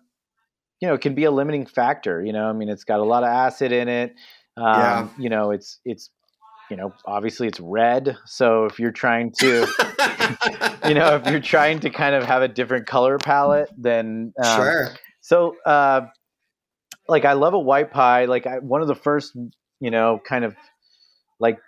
[0.80, 2.24] you know, it can be a limiting factor.
[2.24, 4.14] You know, I mean, it's got a lot of acid in it.
[4.56, 5.08] Um, yeah.
[5.18, 6.10] You know, it's it's
[6.70, 8.16] you know, obviously it's red.
[8.24, 9.66] So if you're trying to,
[10.86, 14.56] you know, if you're trying to kind of have a different color palette, then um,
[14.56, 14.90] sure.
[15.20, 16.02] So, uh,
[17.08, 18.24] like, I love a white pie.
[18.24, 19.36] Like, I, one of the first,
[19.80, 20.54] you know, kind of
[21.38, 21.58] like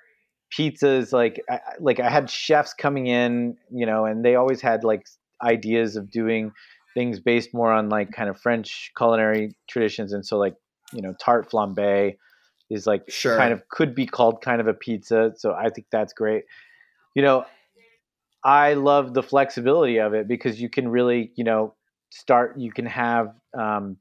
[0.57, 1.13] pizzas.
[1.13, 5.07] Like, I, like I had chefs coming in, you know, and they always had like
[5.43, 6.53] ideas of doing
[6.95, 10.55] things based more on like kind of French culinary traditions, and so like,
[10.93, 12.17] you know, tart flambe
[12.71, 13.37] is like sure.
[13.37, 15.33] kind of could be called kind of a pizza.
[15.37, 16.45] So I think that's great.
[17.15, 17.47] You know,
[18.45, 21.75] I love the flexibility of it because you can really, you know,
[22.11, 22.59] start.
[22.59, 23.97] You can have um,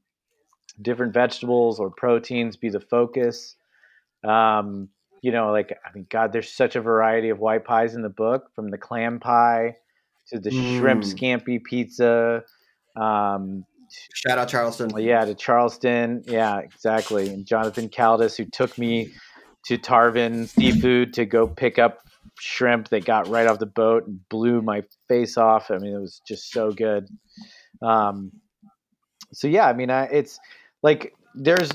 [0.80, 3.56] different vegetables or proteins be the focus.
[4.24, 4.88] Um,
[5.22, 8.08] you know, like I mean, God, there's such a variety of white pies in the
[8.08, 9.76] book, from the clam pie
[10.28, 11.14] to the shrimp Mm.
[11.14, 12.44] scampi pizza.
[12.96, 13.64] Um,
[14.14, 14.88] Shout out Charleston.
[14.88, 16.22] well, yeah, to Charleston.
[16.26, 17.28] Yeah, exactly.
[17.28, 19.12] And Jonathan Caldas, who took me
[19.66, 21.98] to Tarvin Seafood to go pick up
[22.38, 25.70] shrimp that got right off the boat and blew my face off.
[25.70, 27.08] I mean, it was just so good.
[27.82, 28.32] Um,
[29.32, 30.38] so yeah, I mean, I, it's
[30.82, 31.70] like there's,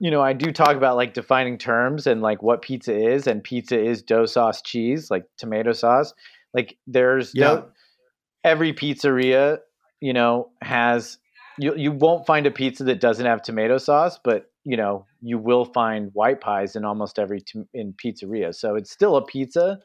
[0.00, 3.42] you know, I do talk about like defining terms and like what pizza is, and
[3.42, 6.12] pizza is dough sauce cheese, like tomato sauce.
[6.52, 7.46] Like there's Yeah.
[7.46, 7.68] no
[8.44, 9.58] every pizzeria,
[10.00, 11.18] you know, has
[11.58, 15.38] you you won't find a pizza that doesn't have tomato sauce, but you know, you
[15.38, 17.44] will find white pies in almost every
[17.74, 18.54] in pizzeria.
[18.54, 19.80] So it's still a pizza,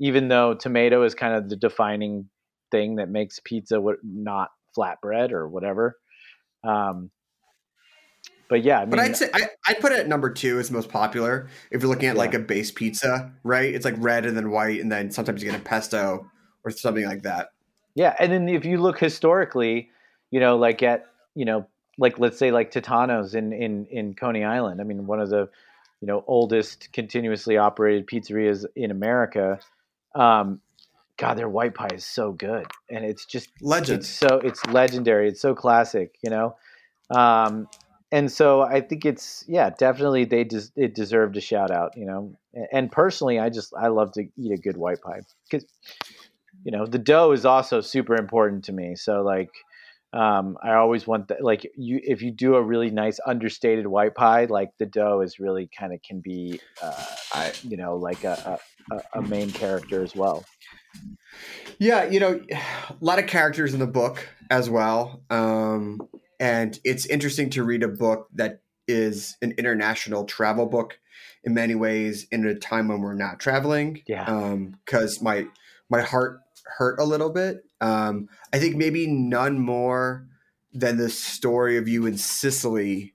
[0.00, 2.28] even though tomato is kind of the defining
[2.70, 5.96] thing that makes pizza what not flatbread or whatever.
[6.64, 7.10] Um,
[8.48, 10.70] but yeah, I mean, But I'd say I, I'd put it at number two as
[10.70, 11.48] most popular.
[11.70, 13.74] If you're looking at like a base pizza, right?
[13.74, 16.30] It's like red and then white, and then sometimes you get a pesto
[16.62, 17.48] or something like that.
[17.94, 19.90] Yeah, and then if you look historically,
[20.32, 21.06] you know, like at
[21.36, 21.66] you know,
[21.98, 24.80] like let's say like Totonno's in in in Coney Island.
[24.80, 25.48] I mean, one of the
[26.00, 29.60] you know oldest continuously operated pizzerias in America.
[30.16, 30.60] Um,
[31.18, 34.00] God, their white pie is so good, and it's just Legend.
[34.00, 35.28] It's so it's legendary.
[35.28, 36.56] It's so classic, you know.
[37.10, 37.68] Um,
[38.10, 42.06] and so I think it's yeah, definitely they des- it deserved a shout out, you
[42.06, 42.32] know.
[42.54, 45.66] And- And personally, I just I love to eat a good white pie because
[46.64, 48.94] you know the dough is also super important to me.
[48.96, 49.50] So like
[50.12, 54.14] um, I always want that like you if you do a really nice understated white
[54.14, 58.24] pie, like the dough is really kind of can be uh, I, you know like
[58.24, 58.60] a,
[58.90, 60.44] a, a- main character as well.
[61.78, 65.22] Yeah, you know, a lot of characters in the book as well.
[65.30, 66.00] Um,
[66.38, 70.98] and it's interesting to read a book that is an international travel book
[71.44, 74.02] in many ways in a time when we're not traveling.
[74.06, 74.56] Yeah.
[74.84, 75.46] Because my
[75.88, 76.40] my heart
[76.78, 77.64] hurt a little bit.
[77.82, 80.28] Um, I think maybe none more
[80.72, 83.14] than the story of you in Sicily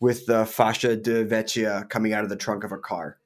[0.00, 3.18] with the faccia di vecchia coming out of the trunk of a car.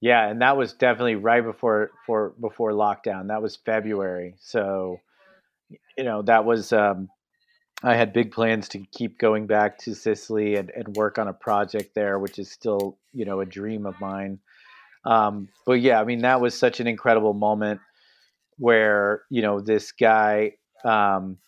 [0.00, 3.28] Yeah, and that was definitely right before for before lockdown.
[3.28, 4.34] That was February.
[4.40, 5.00] So,
[5.96, 7.08] you know, that was um
[7.82, 11.32] I had big plans to keep going back to Sicily and, and work on a
[11.32, 14.40] project there, which is still, you know, a dream of mine.
[15.04, 17.80] Um, but yeah, I mean, that was such an incredible moment
[18.58, 20.52] where, you know, this guy,
[20.84, 21.38] um,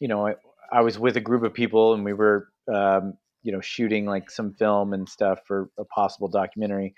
[0.00, 0.34] you know, I,
[0.72, 4.30] I was with a group of people and we were, um, you know, shooting like
[4.30, 6.94] some film and stuff for a possible documentary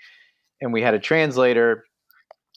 [0.61, 1.83] and we had a translator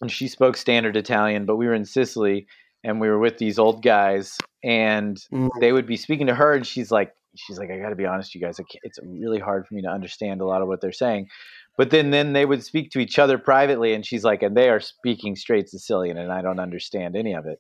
[0.01, 2.47] and she spoke standard Italian, but we were in Sicily
[2.83, 5.19] and we were with these old guys and
[5.61, 8.07] they would be speaking to her and she's like she's like I got to be
[8.07, 10.69] honest you guys I can't- it's really hard for me to understand a lot of
[10.69, 11.29] what they're saying.
[11.77, 14.69] But then then they would speak to each other privately and she's like and they
[14.69, 17.59] are speaking straight Sicilian and I don't understand any of it.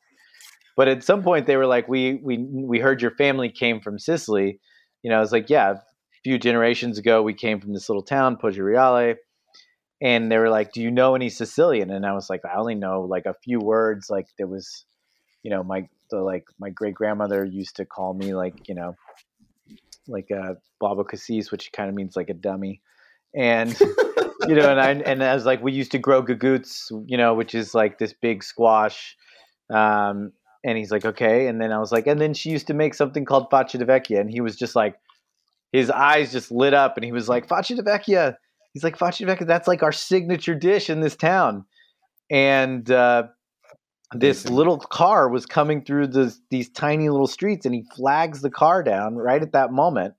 [0.76, 3.98] But at some point they were like we we we heard your family came from
[3.98, 4.60] Sicily.
[5.02, 5.76] You know, I was like yeah, a
[6.22, 9.16] few generations ago we came from this little town Poggioreale
[10.04, 12.74] and they were like, "Do you know any Sicilian?" And I was like, "I only
[12.74, 14.10] know like a few words.
[14.10, 14.84] Like there was,
[15.42, 18.96] you know, my the like my great grandmother used to call me like you know,
[20.06, 22.82] like a baba cassis, which kind of means like a dummy,
[23.36, 23.78] and
[24.48, 27.34] you know, and I and I was like, we used to grow gagoots, you know,
[27.34, 29.16] which is like this big squash."
[29.72, 30.32] Um,
[30.64, 32.94] and he's like, "Okay," and then I was like, and then she used to make
[32.94, 34.96] something called faccia di vecchia, and he was just like,
[35.72, 38.36] his eyes just lit up, and he was like, "Faccia di vecchia."
[38.74, 41.64] he's like faccia di vecchia that's like our signature dish in this town
[42.30, 43.22] and uh,
[44.12, 48.50] this little car was coming through this, these tiny little streets and he flags the
[48.50, 50.14] car down right at that moment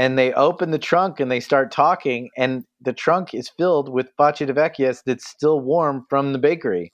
[0.00, 4.16] and they open the trunk and they start talking and the trunk is filled with
[4.18, 6.92] faccia di vecchias that's still warm from the bakery.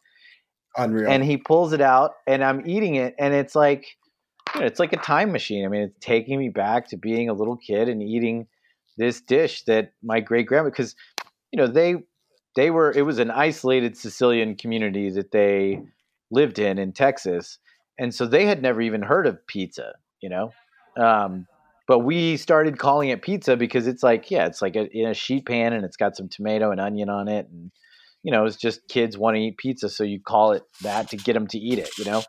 [0.78, 1.08] Unreal.
[1.08, 3.86] and he pulls it out and i'm eating it and it's like
[4.54, 5.64] you know, it's like a time machine.
[5.64, 8.46] I mean it's taking me back to being a little kid and eating
[8.98, 10.94] this dish that my great grandma because
[11.52, 11.94] you know they
[12.56, 15.80] they were it was an isolated sicilian community that they
[16.30, 17.58] lived in in texas.
[17.98, 20.52] And so they had never even heard of pizza you know?
[20.98, 21.46] Um,
[21.86, 25.14] but we started calling it pizza because it's like yeah it's like a, in a
[25.14, 27.70] sheet pan and it's got some tomato and onion on it and
[28.22, 31.16] you know it's just kids want to eat pizza so you call it that to
[31.16, 32.22] get them to eat it you know?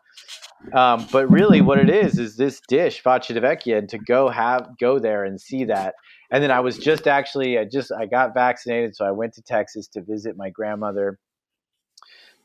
[0.72, 4.28] Um, but really what it is is this dish faccia di vecchia and to go
[4.28, 5.94] have go there and see that.
[6.32, 9.42] And then i was just actually i just i got vaccinated so i went to
[9.42, 11.18] texas to visit my grandmother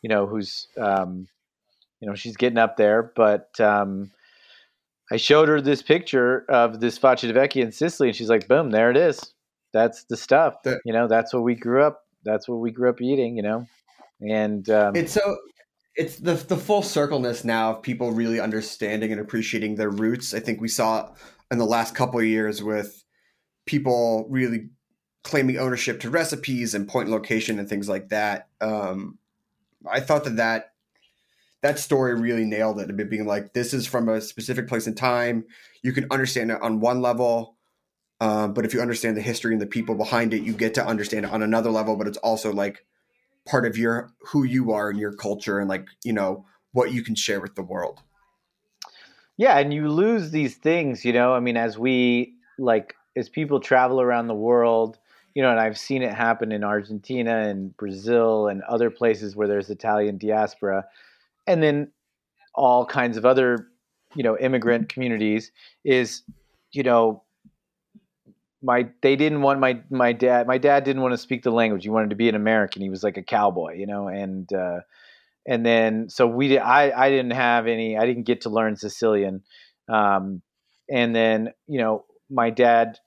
[0.03, 1.27] you know who's um,
[1.99, 4.11] you know she's getting up there but um,
[5.11, 8.47] I showed her this picture of this faccia di vecchia in Sicily, and she's like,
[8.47, 9.33] "Boom, there it is.
[9.73, 10.61] That's the stuff.
[10.63, 12.01] That- you know, that's what we grew up.
[12.23, 13.35] That's what we grew up eating.
[13.35, 13.67] You know."
[14.21, 15.37] And um, It's so
[15.95, 20.33] it's the the full circleness now of people really understanding and appreciating their roots.
[20.33, 21.13] I think we saw
[21.51, 23.03] in the last couple of years with
[23.65, 24.69] people really
[25.23, 28.47] claiming ownership to recipes and point location and things like that.
[28.59, 29.17] Um,
[29.89, 30.72] I thought that that
[31.63, 32.89] that story really nailed it.
[32.89, 35.45] It being like this is from a specific place in time.
[35.81, 37.55] You can understand it on one level,
[38.19, 40.85] um, but if you understand the history and the people behind it, you get to
[40.85, 41.95] understand it on another level.
[41.95, 42.85] But it's also like
[43.47, 47.01] part of your who you are and your culture and like you know what you
[47.01, 48.01] can share with the world.
[49.37, 51.33] Yeah, and you lose these things, you know.
[51.33, 54.99] I mean, as we like as people travel around the world,
[55.33, 59.47] you know, and I've seen it happen in Argentina and Brazil and other places where
[59.47, 60.85] there's Italian diaspora,
[61.47, 61.91] and then
[62.55, 63.67] all kinds of other,
[64.15, 65.51] you know, immigrant communities
[65.83, 66.21] is,
[66.71, 67.23] you know,
[68.63, 71.83] my they didn't want my my dad my dad didn't want to speak the language.
[71.83, 72.81] He wanted to be an American.
[72.81, 74.79] He was like a cowboy, you know, and uh
[75.45, 79.43] and then so we I I didn't have any I didn't get to learn Sicilian.
[79.89, 80.41] Um
[80.89, 82.99] and then, you know, my dad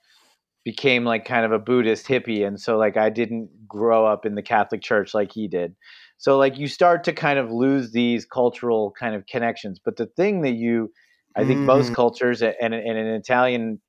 [0.63, 4.35] became like kind of a Buddhist hippie and so like I didn't grow up in
[4.35, 5.75] the Catholic Church like he did.
[6.17, 9.79] So like you start to kind of lose these cultural kind of connections.
[9.83, 10.91] But the thing that you
[11.35, 11.93] I think most Mhm.
[11.93, 13.79] cultures and, and an Italian,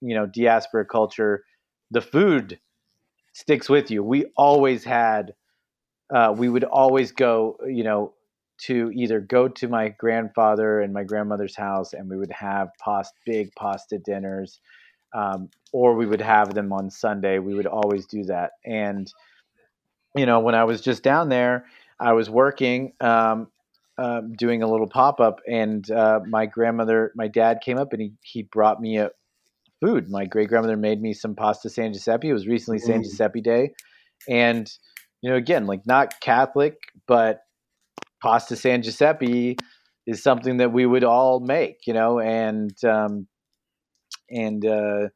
[0.00, 1.44] you know, diaspora culture,
[1.90, 2.60] the food
[3.34, 4.02] sticks with you.
[4.04, 5.34] We always had
[6.14, 8.14] uh, we would always go, you know,
[8.62, 13.14] to either go to my grandfather and my grandmother's house, and we would have past
[13.24, 14.60] big pasta dinners,
[15.14, 17.38] um, or we would have them on Sunday.
[17.38, 19.12] We would always do that, and
[20.14, 21.66] you know, when I was just down there,
[21.98, 23.48] I was working, um,
[23.98, 28.00] um, doing a little pop up, and uh, my grandmother, my dad came up and
[28.00, 29.10] he he brought me a
[29.80, 30.10] food.
[30.10, 32.30] My great grandmother made me some pasta San Giuseppe.
[32.30, 33.72] It was recently San Giuseppe Day,
[34.28, 34.70] and
[35.20, 37.40] you know, again, like not Catholic, but
[38.22, 39.56] pasta San Giuseppe
[40.06, 43.26] is something that we would all make, you know, and um,
[44.30, 45.08] and uh,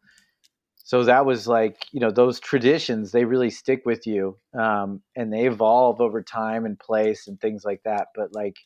[0.84, 5.32] so that was like you know those traditions they really stick with you um, and
[5.32, 8.56] they evolve over time and place and things like that but like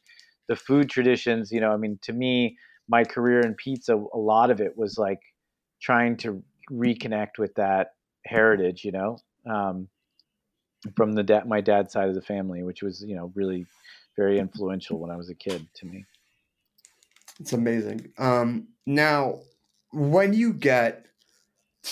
[0.49, 2.59] the food traditions you know i mean to me
[2.89, 5.21] my career in pizza a lot of it was like
[5.81, 7.93] trying to reconnect with that
[8.27, 9.17] heritage you know
[9.49, 9.89] um,
[10.95, 13.65] from the da- my dad's side of the family which was you know really
[14.17, 16.05] very influential when i was a kid to me
[17.41, 18.13] It's amazing.
[18.19, 19.41] Um, now,
[19.93, 21.08] when you get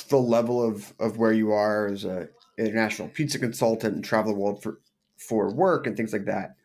[0.08, 2.28] the level of, of where you are as a
[2.58, 4.80] international pizza consultant and travel the world for
[5.18, 6.56] for work and things like that,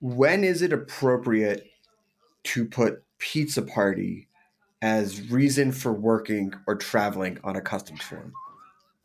[0.00, 1.66] when is it appropriate
[2.44, 4.28] to put pizza party
[4.82, 8.32] as reason for working or traveling on a customs form?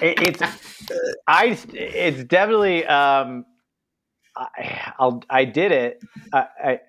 [0.00, 0.42] it, it's
[1.26, 3.44] I it's definitely um
[4.36, 6.00] I I'll, I did it
[6.32, 6.80] I, I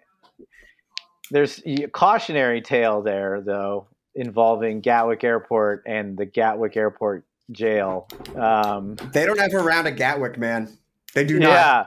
[1.32, 8.96] there's a cautionary tale there though involving Gatwick Airport and the Gatwick Airport jail um
[9.14, 10.78] They don't have a round at Gatwick, man.
[11.14, 11.50] They do not.
[11.50, 11.86] yeah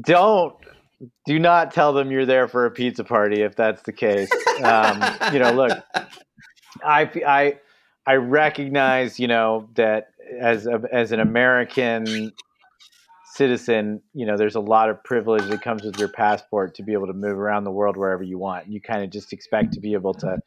[0.00, 0.54] don't
[1.26, 4.30] do not tell them you're there for a pizza party if that's the case
[4.62, 5.76] um you know look
[6.84, 7.58] I I
[8.06, 10.08] I recognize, you know, that
[10.40, 12.32] as a, as an American
[13.34, 16.92] citizen, you know, there's a lot of privilege that comes with your passport to be
[16.92, 18.68] able to move around the world wherever you want.
[18.68, 20.38] You kind of just expect to be able to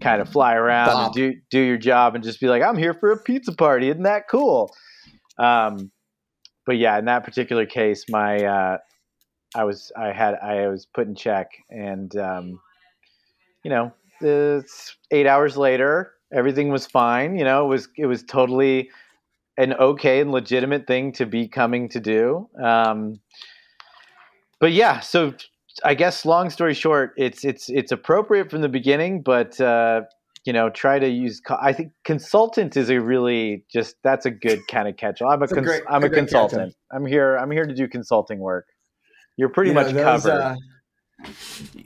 [0.00, 2.94] kind of fly around and do do your job and just be like, I'm here
[2.94, 3.88] for a pizza party.
[3.88, 4.74] Isn't that cool?
[5.38, 5.90] Um,
[6.66, 8.78] but yeah, in that particular case, my uh,
[9.54, 12.60] I was I had I was put in check, and um,
[13.64, 17.36] you know, it's eight hours later, everything was fine.
[17.36, 18.90] You know, it was it was totally
[19.58, 22.48] an okay and legitimate thing to be coming to do.
[22.62, 23.20] Um,
[24.60, 25.34] but yeah, so
[25.84, 30.02] I guess long story short, it's it's it's appropriate from the beginning, but uh,
[30.44, 31.40] you know, try to use.
[31.60, 35.30] I think consultant is a really just that's a good kind of catch-all.
[35.30, 36.74] I'm a, It's a cons- great- I'm a a consultant.
[36.92, 37.36] I'm here.
[37.36, 38.66] I'm here to do consulting work.
[39.36, 40.30] You're pretty You much covered.
[40.30, 40.56] uh,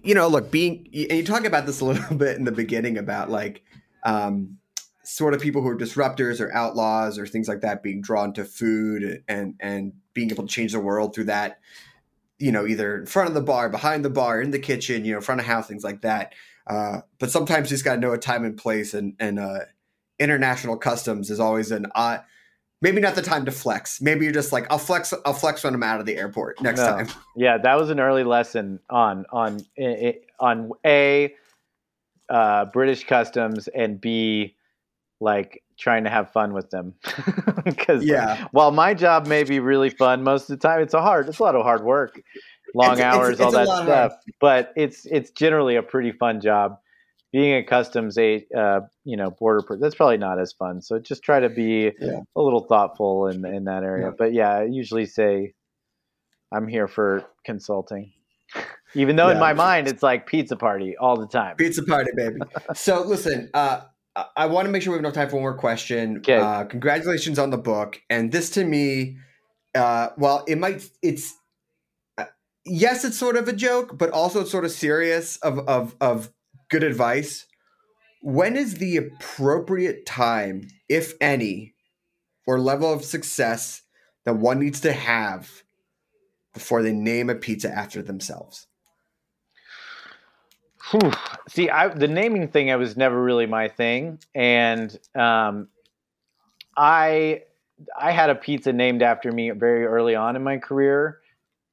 [0.03, 2.99] you know, look, being and you talk about this a little bit in the beginning
[2.99, 3.62] about like
[4.05, 4.59] um,
[5.05, 8.45] sort of people who are disruptors or outlaws or things like that being drawn to
[8.45, 11.59] food and and being able to change the world through that.
[12.39, 15.14] You know, either in front of the bar, behind the bar, in the kitchen, you
[15.14, 16.34] know, front of house, things like that.
[16.66, 19.61] Uh, but sometimes you just got to know a time and place, and and uh,
[20.18, 22.22] international customs is always an odd.
[22.82, 24.03] Maybe not the time to flex.
[24.03, 25.14] Maybe you're just like, I'll flex.
[25.24, 26.89] I'll flex when I'm out of the airport next No.
[26.89, 27.09] time.
[27.37, 29.61] Yeah, that was an early lesson on on
[30.41, 31.34] on a
[32.28, 34.57] uh, British customs and b
[35.20, 36.95] like trying to have fun with them
[37.64, 38.47] because Yeah.
[38.53, 41.39] while my job may be really fun most of the time it's a hard it's
[41.39, 42.20] a lot of hard work
[42.74, 46.12] long It's- it's- hours all it's a that stuff but it's it's generally a pretty
[46.12, 46.79] fun job
[47.33, 50.99] being a customs a uh, you know border per- that's probably not as fun so
[50.99, 52.20] just try to be Yeah.
[52.35, 54.12] a little thoughtful in in that area Yeah.
[54.16, 55.53] but yeah i usually say
[56.53, 58.12] i'm here for consulting
[58.95, 62.37] even though in my mind it's like pizza party all the time Pizza party, baby.
[62.74, 63.81] so listen, uh,
[64.37, 66.19] I- want to make sure we have enough time for one more question.
[66.19, 66.37] Okay.
[66.37, 69.19] Uh, congratulations on the book, and this to me,
[69.75, 71.35] uh, well, it might, it's,
[72.17, 72.25] uh,
[72.64, 76.31] yes, it's sort of a joke, but also it's sort of serious of of of
[76.71, 77.47] good advice.
[78.23, 81.75] When is the appropriate time, if any,
[82.47, 83.83] or level of success
[84.25, 85.62] that one needs to have
[86.55, 88.67] before they name a pizza after themselves?
[90.91, 91.12] Whew.
[91.49, 95.68] See, I, the naming thing, I was never really my thing, and um,
[96.76, 97.43] I
[97.99, 101.18] I had a pizza named after me very early on in my career,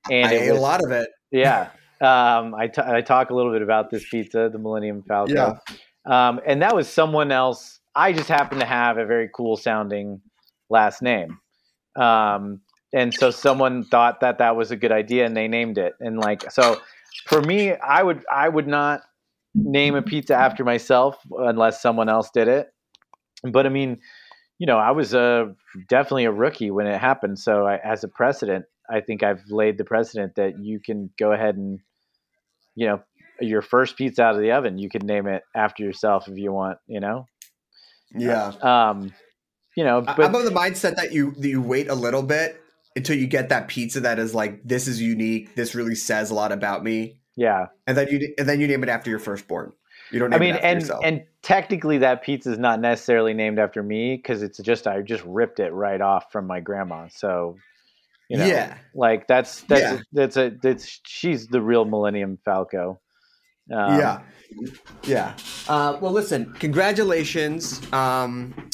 [0.10, 1.10] and I ate a lot of it.
[1.32, 1.70] Yeah,
[2.02, 5.36] um, I, t- I talk a little bit about this pizza, the Millennium Falcon.
[5.36, 5.58] Yeah.
[6.06, 7.80] um, and that was someone else.
[7.96, 10.22] I just happened to have a very cool sounding
[10.70, 11.40] last name,
[11.96, 12.62] um,
[12.94, 15.94] and so someone thought that that was a good idea, and they named it.
[16.00, 16.80] And like, so
[17.28, 19.02] for me, I would I would not
[19.56, 22.68] name a pizza after myself unless someone else did it.
[23.44, 24.00] But I mean,
[24.60, 25.56] you know, I was a
[25.90, 27.40] definitely a rookie when it happened.
[27.40, 31.32] So I, as a precedent, I think I've laid the precedent that you can go
[31.32, 31.80] ahead and,
[32.76, 33.02] you know,
[33.40, 36.52] your first pizza out of the oven, you can name it after yourself if you
[36.52, 36.78] want.
[36.88, 37.26] You know,
[38.16, 38.54] Yeah.
[38.62, 39.14] um,
[39.76, 42.63] you know, but I'm of the mindset that you that you wait a little bit
[42.96, 45.56] until you get that pizza that is like this is unique.
[45.56, 47.68] This really says a lot about me, yeah.
[47.88, 49.74] and then you and then you name it after your firstborn.
[50.12, 50.34] You don't.
[50.34, 51.02] I mean, it after and yourself.
[51.04, 55.24] and technically, that pizza is not necessarily named after me because it's just I just
[55.26, 57.08] ripped it right off from my grandma.
[57.10, 57.58] So,
[58.30, 58.78] you know, Yeah.
[58.94, 60.00] like that's that's Yeah.
[60.12, 63.00] that's a that's she's the real Millennium Falco.
[63.72, 64.22] Um, yeah,
[65.06, 65.36] yeah.
[65.70, 66.54] Uh, well, listen.
[66.60, 67.82] Congratulations.
[67.94, 68.70] Um,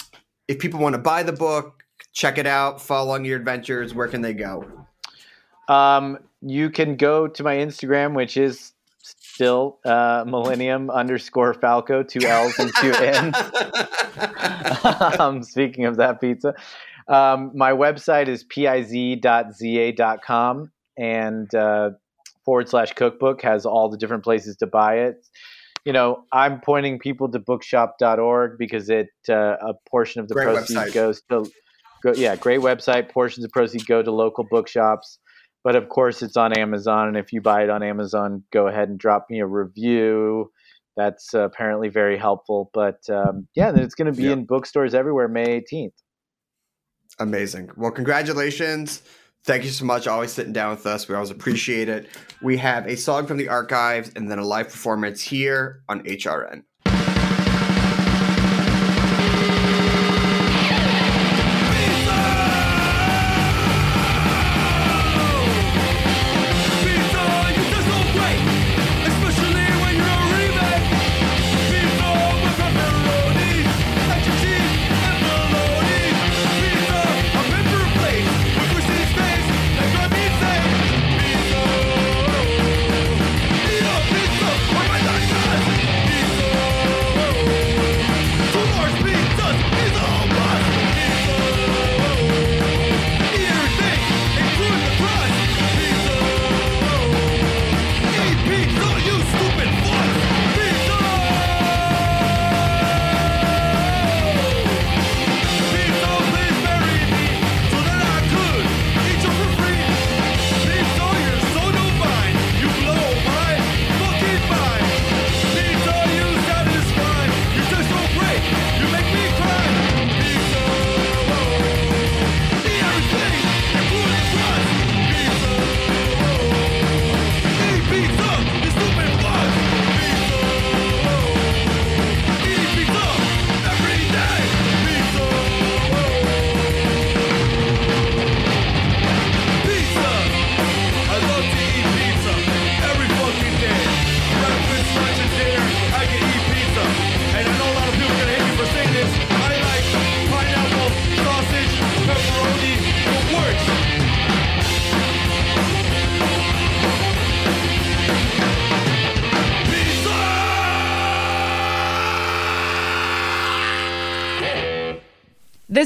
[0.47, 1.78] if people want to buy the book,
[2.14, 2.82] check it out.
[2.82, 3.93] Follow along your adventures.
[3.93, 4.66] Where can they go?
[5.68, 12.26] Um, you can go to my Instagram, which is still uh, Millennium underscore Falco, two
[12.26, 13.36] L's and two N's.
[15.20, 16.53] um, speaking of that pizza,
[17.07, 19.51] um, my website is piz.za.com
[20.97, 21.91] and uh,
[22.43, 25.26] forward slash cookbook has all the different places to buy it.
[25.86, 30.45] You know, I'm pointing people to bookshop.org because it uh, a portion of the Great
[30.45, 30.93] proceeds website.
[30.93, 31.49] goes to
[32.03, 33.09] go, yeah, great website.
[33.09, 35.19] Portions of proceeds go to local bookshops.
[35.63, 38.87] But of course, it's on Amazon, and if you buy it on Amazon, go ahead
[38.87, 40.51] and drop me a review.
[40.95, 42.69] That's uh, apparently very helpful.
[42.73, 44.31] But um, yeah, then it's going to be Yeah.
[44.31, 45.91] in bookstores everywhere May 18th.
[47.19, 47.69] Amazing.
[47.75, 49.01] Well, congratulations.
[49.45, 50.07] Thank you so much.
[50.07, 51.07] Always sitting down with us.
[51.07, 52.07] We always appreciate it.
[52.41, 56.63] We have a song from the archives and then a live performance here on HRN.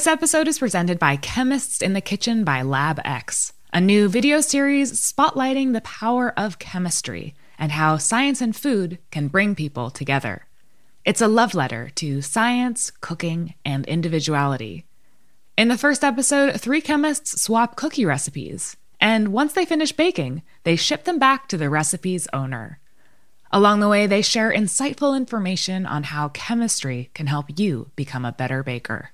[0.03, 4.41] This episode is presented by Chemists in the Kitchen by Lab X, a new video
[4.41, 10.45] series spotlighting the power of chemistry and how science and food can bring people together.
[11.05, 14.85] It's a love letter to science, cooking, and individuality.
[15.57, 20.75] In the first episode, three chemists swap cookie recipes, and once they finish baking, they
[20.75, 22.81] ship them back to the recipe's owner.
[23.53, 28.33] Along the way, they share insightful information on how chemistry can help you become a
[28.33, 29.11] better baker.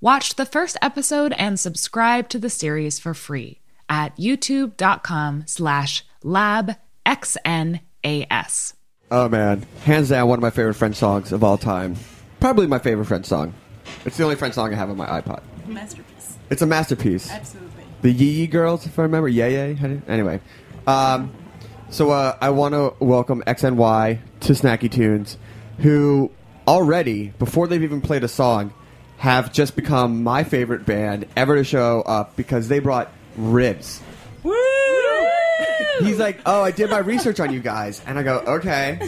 [0.00, 7.80] Watch the first episode and subscribe to the series for free at youtube.com slash labxnas.
[9.10, 11.96] Oh man, hands down, one of my favorite French songs of all time.
[12.40, 13.54] Probably my favorite French song.
[14.04, 15.40] It's the only French song I have on my iPod.
[15.66, 16.36] Masterpiece.
[16.50, 17.30] It's a masterpiece.
[17.30, 17.84] Absolutely.
[18.02, 19.28] The Yee Yee Girls, if I remember.
[19.28, 19.74] Yay Yay.
[19.74, 20.40] How do you- Anyway,
[20.86, 21.32] um,
[21.90, 25.38] so uh, I want to welcome XNY to Snacky Tunes,
[25.78, 26.30] who
[26.68, 28.72] already, before they've even played a song,
[29.18, 34.00] have just become my favorite band ever to show up because they brought ribs.
[34.42, 34.54] Woo!
[36.00, 39.00] He's like, oh, I did my research on you guys, and I go, okay,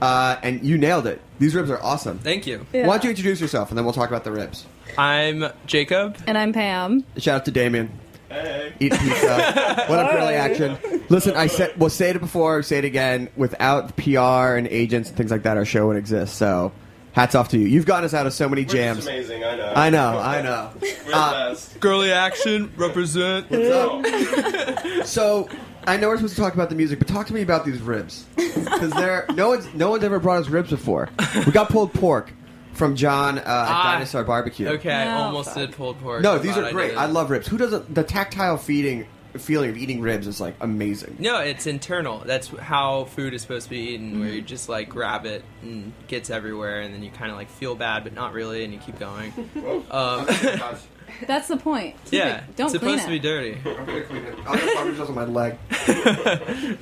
[0.00, 1.20] uh, and you nailed it.
[1.40, 2.18] These ribs are awesome.
[2.18, 2.64] Thank you.
[2.70, 4.66] Why don't you introduce yourself, and then we'll talk about the ribs.
[4.96, 6.16] I'm Jacob.
[6.26, 7.04] And I'm Pam.
[7.16, 7.90] Shout out to Damien.
[8.28, 8.72] Hey.
[8.78, 9.84] Eat pizza.
[9.88, 10.76] what a grilling action.
[11.08, 13.30] Listen, I said, we'll say it before, say it again.
[13.36, 16.36] Without PR and agents and things like that, our show would exist.
[16.36, 16.72] So,
[17.12, 17.66] hats off to you.
[17.66, 19.06] You've gotten us out of so many jams.
[19.06, 19.72] amazing, I know.
[19.74, 20.70] I know, I know.
[21.10, 23.50] Uh, Girlie Action, represent.
[23.50, 25.06] What's up?
[25.06, 25.48] so,
[25.86, 27.80] I know we're supposed to talk about the music, but talk to me about these
[27.80, 31.08] ribs because they're no one's no one's ever brought us ribs before.
[31.46, 32.30] We got pulled pork
[32.74, 33.92] from John uh, at Ah.
[33.94, 34.68] Dinosaur Barbecue.
[34.68, 36.22] Okay, I almost did pulled pork.
[36.22, 36.88] No, these but are I great.
[36.88, 36.98] didn't.
[37.00, 37.46] I love ribs.
[37.48, 37.94] Who doesn't?
[37.94, 39.06] The tactile feeding
[39.36, 41.16] feeling of eating ribs is like amazing.
[41.18, 42.20] No, it's internal.
[42.24, 44.34] That's how food is supposed to be eaten, where Mhm.
[44.36, 47.74] you just like grab it and gets everywhere, and then you kind of like feel
[47.74, 49.32] bad, but not really, and you keep going.
[49.90, 50.26] um,
[51.26, 51.96] That's the point.
[52.04, 53.58] Keep yeah, it- Don't it's clean supposed to be dirty.
[53.64, 54.34] I'm gonna clean it.
[54.46, 55.56] I'll get barbecue sauce on my leg.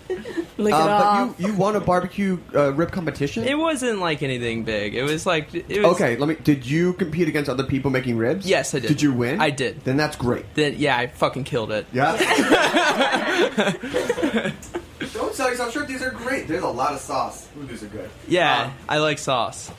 [0.58, 1.36] Lick it Um, off.
[1.36, 3.44] But you, you won a barbecue uh, rib competition.
[3.44, 4.94] It wasn't like anything big.
[4.94, 6.36] It was like it was okay, let me.
[6.42, 8.46] Did you compete against other people making ribs?
[8.46, 8.88] Yes, I did.
[8.88, 9.38] Did you win?
[9.40, 9.84] I did.
[9.84, 10.46] Then that's great.
[10.54, 11.86] Then yeah, I fucking killed it.
[11.92, 12.16] Yeah.
[15.12, 15.88] Don't sell yourself short.
[15.88, 16.48] These are great.
[16.48, 17.48] There's a lot of sauce.
[17.58, 18.08] Ooh, these are good.
[18.28, 19.70] Yeah, I like sauce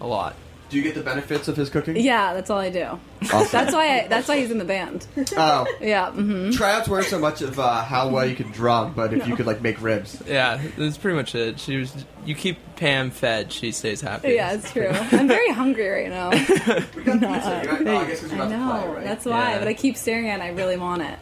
[0.00, 0.34] a lot.
[0.70, 1.96] Do you get the benefits of his cooking?
[1.96, 2.98] Yeah, that's all I do.
[3.32, 3.48] Awesome.
[3.52, 4.00] That's why.
[4.00, 5.06] I, that's why he's in the band.
[5.36, 5.66] Oh.
[5.80, 6.10] Yeah.
[6.10, 9.36] hmm Tryouts weren't so much of uh, how well you could drum, but if you
[9.36, 10.22] could like make ribs.
[10.26, 11.60] Yeah, that's pretty much it.
[11.60, 12.04] She was.
[12.24, 14.32] You keep Pam fed, she stays happy.
[14.32, 14.88] Yeah, it's true.
[14.88, 16.30] I'm very hungry right now.
[16.96, 17.60] we got pizza.
[17.64, 18.80] You're oh, I guess 'cause I know.
[18.82, 19.04] play, right?
[19.04, 19.52] That's why.
[19.52, 19.58] Yeah.
[19.58, 20.42] But I keep staring at it.
[20.42, 21.18] and I really want it.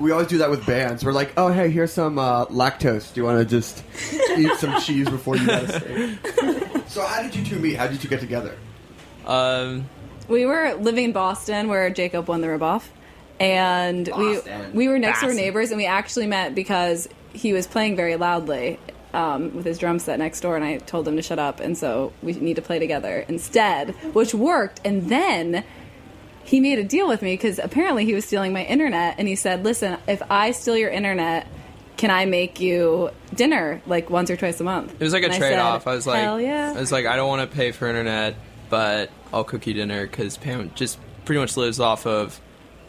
[0.00, 1.04] We always do that with bands.
[1.04, 3.12] We're like, oh hey, here's some uh, lactose.
[3.12, 3.82] Do you want to just
[4.36, 6.18] eat some cheese before you let us stay?
[6.88, 7.74] So how did you two meet?
[7.76, 8.56] How did you get together?
[9.26, 9.88] Um,
[10.28, 12.84] We were living in Boston where Jacob won the ripoff,
[13.40, 14.72] and Boston.
[14.72, 18.16] we we were next door neighbors, and we actually met because he was playing very
[18.16, 18.78] loudly
[19.12, 21.76] um, with his drum set next door, and I told him to shut up, and
[21.76, 24.80] so we need to play together instead, which worked.
[24.84, 25.64] And then
[26.42, 29.36] he made a deal with me because apparently he was stealing my internet, and he
[29.36, 31.46] said, "Listen, if I steal your internet."
[31.96, 34.92] Can I make you dinner like once or twice a month?
[34.94, 35.86] it was like a And I trade off.
[35.86, 36.74] I was like, Hell yeah!
[36.76, 38.34] I was like, I don't want to pay for internet,
[38.74, 42.40] but I'll cook you dinner because Pam just pretty much lives off of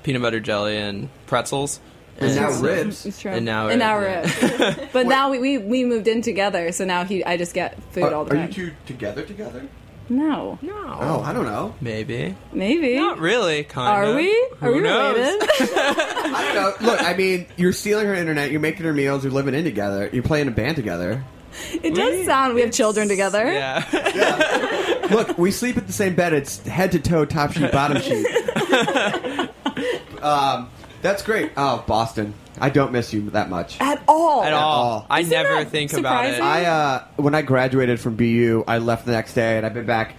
[0.01, 1.79] peanut butter jelly and pretzels.
[2.17, 3.05] And now so- uh, ribs.
[3.05, 3.29] It's true.
[3.29, 4.79] And now, and now ribs, ribs.
[4.93, 8.01] but now we, we we moved in together, so now he I just get food
[8.05, 8.39] Are, all the time.
[8.45, 8.59] are time.
[8.63, 9.67] you two together together?
[10.09, 10.97] no, no.
[11.01, 11.75] Oh, I don't know.
[11.81, 12.35] Maybe.
[12.51, 12.95] maybe.
[12.95, 13.63] Not really.
[13.63, 13.93] Kind of.
[13.93, 14.15] Are of.
[14.15, 14.49] we?
[14.61, 15.17] Are we knows?
[15.17, 15.49] related?
[15.77, 16.87] I don't know.
[16.87, 18.49] Look, I mean, you're stealing her internet.
[18.49, 19.23] You're making her meals.
[19.23, 20.09] You're living in together.
[20.11, 21.23] You're playing a band together.
[21.71, 23.45] it does sound we have children together.
[23.51, 24.91] Yeah.
[25.09, 26.33] Look, we sleep at the same bed.
[26.33, 28.25] It's head to toe, top sheet, bottom sheet.
[30.21, 30.69] um,
[31.01, 31.51] that's great.
[31.57, 32.33] Oh, Boston.
[32.59, 33.79] I don't miss you that much.
[33.81, 34.43] At all.
[34.43, 34.61] At all.
[34.61, 35.05] all.
[35.09, 36.41] I Isn't never that think about it.
[36.41, 39.85] I uh, when I graduated from BU, I left the next day, and I've been
[39.85, 40.15] back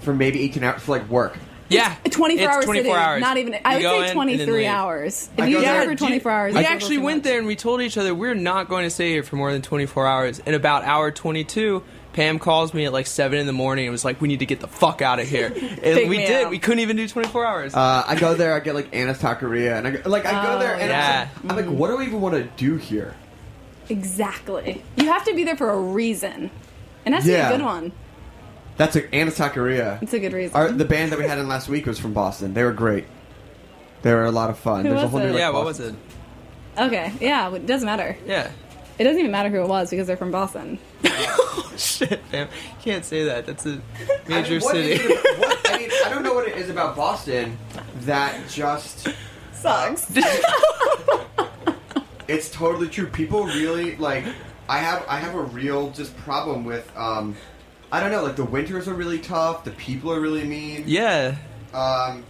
[0.00, 1.36] for maybe 18 hours for like work.
[1.68, 1.94] yeah.
[2.10, 3.20] 24 It's hours 24 hours.
[3.20, 3.56] Not even.
[3.64, 5.28] I You would say 23 hours.
[5.38, 7.24] I If you go there- for 24 hours, We actually went much.
[7.24, 9.60] there and we told each other we're not going to stay here for more than
[9.62, 10.40] 24 hours.
[10.44, 11.82] And about hour 22,
[12.14, 14.46] Pam calls me at like 7 in the morning and was like, we need to
[14.46, 15.48] get the fuck out of here.
[15.84, 16.44] And we did.
[16.46, 16.50] up.
[16.50, 17.74] We couldn't even do 24 hours.
[17.74, 20.54] Uh, I go there, I get like Anna's taqueria, and I go, like I go
[20.54, 21.28] Oh, there, and yeah.
[21.42, 23.14] I'm, like, I'm like, what do we even want to do here?
[23.90, 24.82] Exactly.
[24.96, 26.50] You have to be there for a reason,
[27.04, 27.50] and that's Yeah.
[27.50, 27.92] a good one.
[28.76, 30.02] That's a Anna's taqueria.
[30.02, 30.56] It's a good reason.
[30.56, 32.54] Our, the band that we had in last week was from Boston.
[32.54, 33.04] They were great.
[34.02, 34.84] They were a lot of fun.
[34.84, 35.94] Who There's a was whole new like, yeah, what was it?
[36.76, 38.16] Okay, yeah, it doesn't matter.
[38.26, 38.50] Yeah.
[38.98, 40.78] It doesn't even matter who it was because they're from Boston.
[41.76, 42.48] Shit, fam.
[42.82, 43.46] Can't say that.
[43.46, 43.80] That's a
[44.28, 44.92] major I mean, city.
[44.92, 47.58] is it- what- I mean, I don't know what it is about Boston
[48.02, 49.08] that just
[49.52, 50.06] sucks.
[52.28, 53.06] it's totally true.
[53.06, 54.24] People really like.
[54.68, 56.90] I have I have a real just problem with.
[56.96, 57.36] um
[57.92, 58.22] I don't know.
[58.24, 59.64] Like the winters are really tough.
[59.64, 60.84] The people are really mean.
[60.86, 61.36] yeah.
[61.72, 62.24] Um.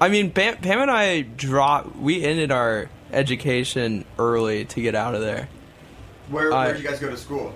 [0.00, 1.96] I mean, Pam, Pam and I dropped.
[1.96, 5.48] We ended our education early to get out of there.
[6.30, 7.54] Where I- where did you guys go to school?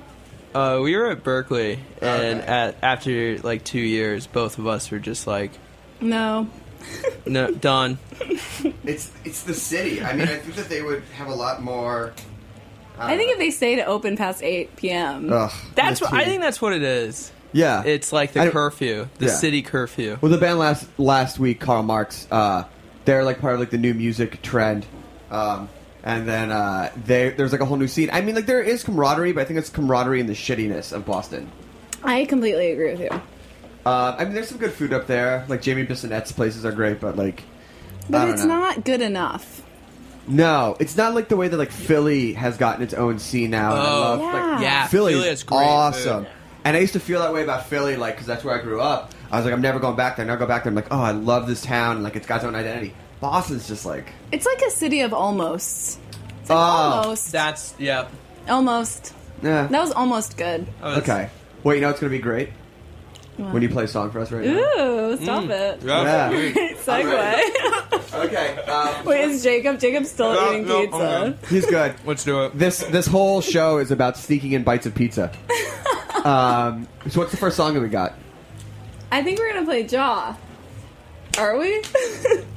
[0.55, 2.47] Uh, we were at Berklee, and Okay.
[2.47, 5.51] at after like two years, both of us were just like,
[6.01, 6.47] No.
[7.27, 7.99] no, done.
[8.85, 10.03] It's it's the city.
[10.03, 12.13] I mean, I think that they would have a lot more.
[12.99, 15.33] I think if they stay to open past 8 p.m.
[15.33, 16.43] Ugh, That's what I think.
[16.43, 17.33] That's what it is.
[17.53, 17.83] Yeah.
[17.85, 19.33] It's like the don't- curfew, the Yeah.
[19.33, 20.19] city curfew.
[20.21, 22.65] Well, the band last last week, Karl Marx, uh,
[23.05, 24.85] they're like part of like the new music trend,
[25.31, 25.69] um,
[26.05, 28.11] and then uh, they there's like a whole new scene.
[28.13, 31.05] I mean, like there is camaraderie, but I think it's camaraderie in the shittiness of
[31.07, 31.51] Boston.
[32.03, 33.11] I completely agree with you.
[33.85, 35.45] Uh, I mean, there's some good food up there.
[35.49, 37.45] Like Jamie Bissonnette's places are great, but like, I
[38.11, 38.49] But don't it's know.
[38.61, 39.63] not good enough.
[40.29, 43.73] No, it's not like the way that like Philly has gotten its own scene now.
[43.73, 44.33] and I Oh, love, Yeah.
[44.55, 46.25] like, Yeah, Philly's Philly has great awesome.
[46.25, 46.33] food.
[46.65, 48.81] And I used to feel that way about Philly, like because that's where I grew
[48.81, 49.13] up.
[49.33, 50.25] I was like, I'm never going back there.
[50.25, 50.71] Never go back there.
[50.71, 52.95] I'm like, oh, I love this town, like it's got its own identity.
[53.23, 55.99] Boston's just like, It's like a city of almost.
[56.41, 57.01] It's like Oh.
[57.01, 57.33] almost.
[57.33, 58.09] That's yeah.
[58.49, 59.15] Almost.
[59.43, 59.69] yeah.
[59.69, 60.67] That was almost good.
[60.83, 61.31] Oh, that's- Okay.
[61.63, 62.51] Wait, you know it's gonna be great
[63.37, 64.53] when you play a song for us right now.
[64.53, 65.81] Ooh, stop it.
[65.85, 66.29] Yeah.
[66.31, 66.55] Great
[66.85, 67.43] segue.
[68.15, 68.57] Okay.
[68.65, 69.81] Um, Wait, is Jacob?
[69.81, 71.37] Jacob's still No, eating no, pizza.
[71.41, 71.49] good.
[71.49, 71.95] he's good.
[72.05, 72.59] Let's do it.
[72.59, 75.33] This this whole show is about sneaking in bites of pizza.
[76.25, 78.15] um, so what's the first song that we got?
[79.11, 80.37] I think we're gonna play Jaw.
[81.39, 81.83] Are we?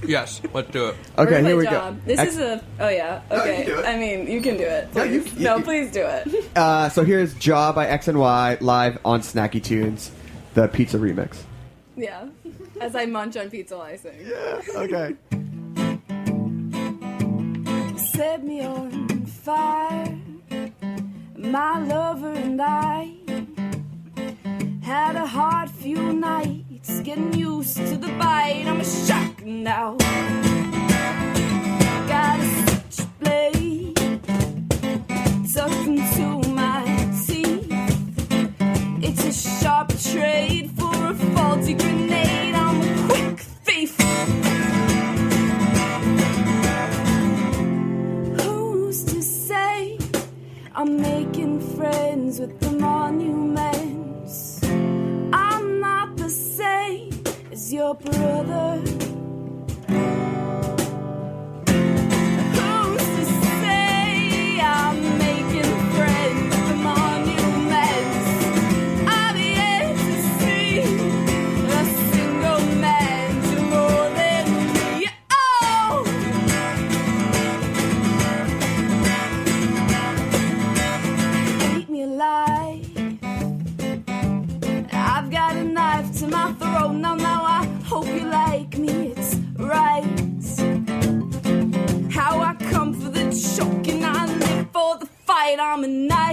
[0.06, 0.96] Yes, let's do it.
[1.18, 1.90] Okay, gonna here we Jaw.
[1.90, 1.98] go.
[2.06, 2.64] This Ex- is a.
[2.80, 3.22] Oh yeah.
[3.32, 3.64] Okay.
[3.64, 3.86] can do it.
[3.88, 4.94] I mean, you can do it.
[4.94, 5.34] No, you- Please.
[5.34, 6.46] you- no, you- please do it.
[6.56, 10.12] Uh, so here's Jaw by XNY live on Snacky Tunes,
[10.54, 11.38] the pizza remix.
[11.98, 12.28] yeah.
[12.82, 14.12] As I munch on pizza icing.
[14.32, 14.76] I sing.
[14.78, 15.16] Okay.
[17.98, 20.16] set me on fire.
[21.36, 23.16] My lover and I
[24.84, 26.65] had a hard few nights
[27.04, 28.66] getting used to the bite.
[28.68, 29.96] I'm a shock now.
[32.08, 32.46] Got a
[32.92, 33.96] switchblade
[35.54, 36.84] tucked into my
[37.26, 37.68] teeth.
[39.02, 42.65] It's a sharp trade for a faulty grenade.
[57.86, 59.05] Your brother.
[95.60, 96.25] I'm a knight.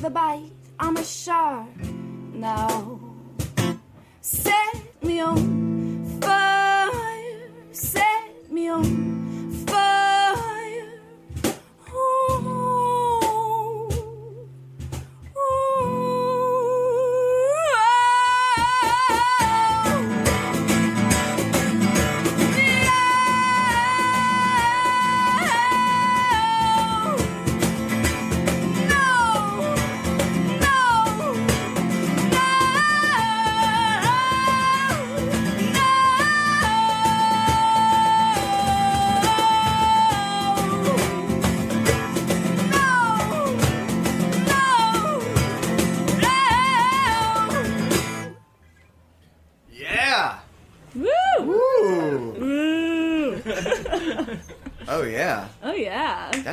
[0.00, 0.50] The bite.
[0.78, 1.68] I'm a shark
[2.32, 2.98] now.
[4.22, 7.50] Set me on fire.
[7.72, 9.09] Set me on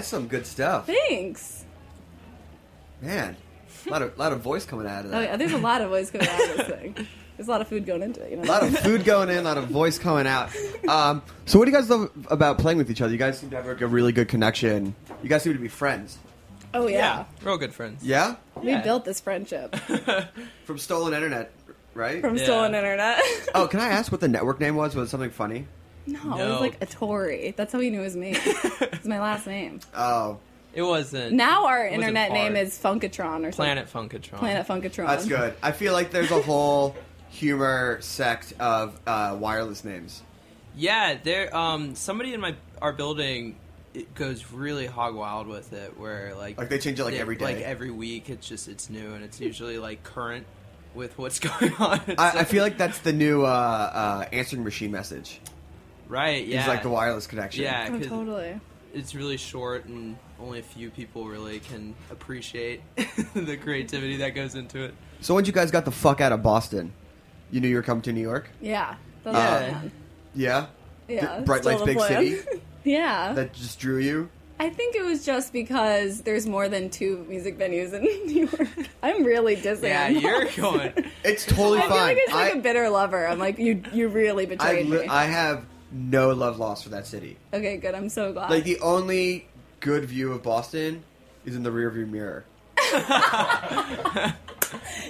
[0.08, 0.86] That's some good stuff.
[0.88, 1.66] Thanks.
[3.02, 3.36] Man,
[3.86, 5.24] a lot of lot of voice coming out of Oh that.
[5.24, 7.08] yeah, there's a lot of voice coming out of this thing.
[7.36, 8.32] There's a lot of food going into it.
[8.32, 8.44] You know?
[8.44, 10.50] A lot of food going in, a lot of voice coming out.
[10.88, 13.12] Um, so, what do you guys love about playing with each other?
[13.12, 14.96] You guys seem to have like, a really good connection.
[15.22, 16.18] You guys seem to be friends.
[16.74, 17.26] Oh yeah.
[17.44, 18.02] real good friends.
[18.02, 18.36] Yeah?
[18.56, 19.76] We built this friendship
[20.66, 21.52] From stolen internet,
[21.94, 22.22] right?
[22.22, 23.22] from stolen internet.
[23.54, 24.96] Oh, can I ask what the network name was?
[24.96, 25.68] Was it something funny?
[26.08, 26.52] No, it No.
[26.54, 27.56] was like Autuori.
[27.56, 28.32] That's how he knew it was me.
[28.36, 29.80] it's my last name.
[29.96, 30.40] Oh,
[30.74, 31.34] It wasn't.
[31.34, 32.68] Now our it wasn't internet name hard.
[32.68, 33.54] is Funkatron or something.
[33.56, 34.38] Planet Funkatron.
[34.38, 35.08] Planet Funkatron.
[35.08, 35.54] that's good.
[35.62, 36.96] I feel like there's a whole
[37.30, 40.24] humor sect of uh, wireless names.
[40.76, 41.56] Yeah, there.
[41.56, 43.58] Um, somebody in my our building
[43.94, 47.20] it goes really hog wild with it, where like Like, they change it, like, they-
[47.20, 48.30] every like every week.
[48.30, 50.46] It's just it's new and it's usually like current
[50.94, 52.00] with what's going on.
[52.08, 55.40] It's I, I feel like that's the new uh, uh, answering machine message.
[56.08, 56.46] Right.
[56.46, 57.64] Yeah, It's like the wireless connection.
[57.64, 58.60] Yeah, Oh, 'cause totally.
[58.94, 62.82] it's really short and only a few people really can appreciate
[63.34, 64.94] the creativity that goes into it.
[65.22, 66.94] So when you guys got the fuck out of Boston,
[67.52, 68.50] you knew you were coming to New York.
[68.62, 68.96] Yeah.
[69.24, 69.82] That was Uh.
[70.36, 70.66] Yeah.
[71.08, 71.40] Yeah.
[71.40, 72.38] D- Bright Lights, big city.
[72.84, 73.34] yeah.
[73.34, 74.30] That just drew you.
[74.60, 78.68] I think it was just because there's more than two music venues in New York.
[79.04, 79.84] I'm really dissing.
[79.84, 80.94] Yeah, you're going.
[81.24, 81.92] It's totally fine.
[81.92, 83.28] I feel like it's like I, a bitter lover.
[83.28, 85.08] I'm like, you you really I, betrayed li- me.
[85.08, 85.64] I have
[85.98, 87.38] no love lost for that city.
[87.54, 87.96] okay, good.
[87.96, 88.50] I'm so glad.
[88.52, 89.48] Like the only
[89.80, 91.04] good view of Boston
[91.46, 92.46] is in the rearview mirror.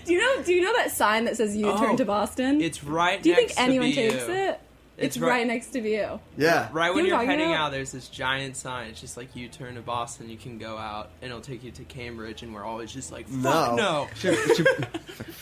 [0.06, 0.44] do you know?
[0.44, 2.62] Do you know that sign that says "U turn Oh, to Boston"?
[2.62, 3.22] It's right.
[3.22, 3.96] do you think next to anyone BU.
[3.96, 4.60] takes it?
[4.98, 6.20] It's, It's right, right- next to you.
[6.38, 6.70] Yeah.
[6.72, 7.66] Right when You know you're what I'm talking heading about?
[7.68, 8.88] out, there's this giant sign.
[8.90, 11.70] It's just like you turn to Boston, you can go out, and it'll take you
[11.70, 14.08] to Cambridge, and we're always just like, fuck no.
[14.16, 14.88] Should- should-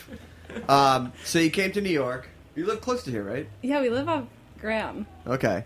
[0.69, 2.27] um, so you came to New York.
[2.55, 3.47] You live close to here, right?
[3.61, 4.25] Yeah, we live off
[4.66, 5.05] Graham.
[5.28, 5.63] Okay.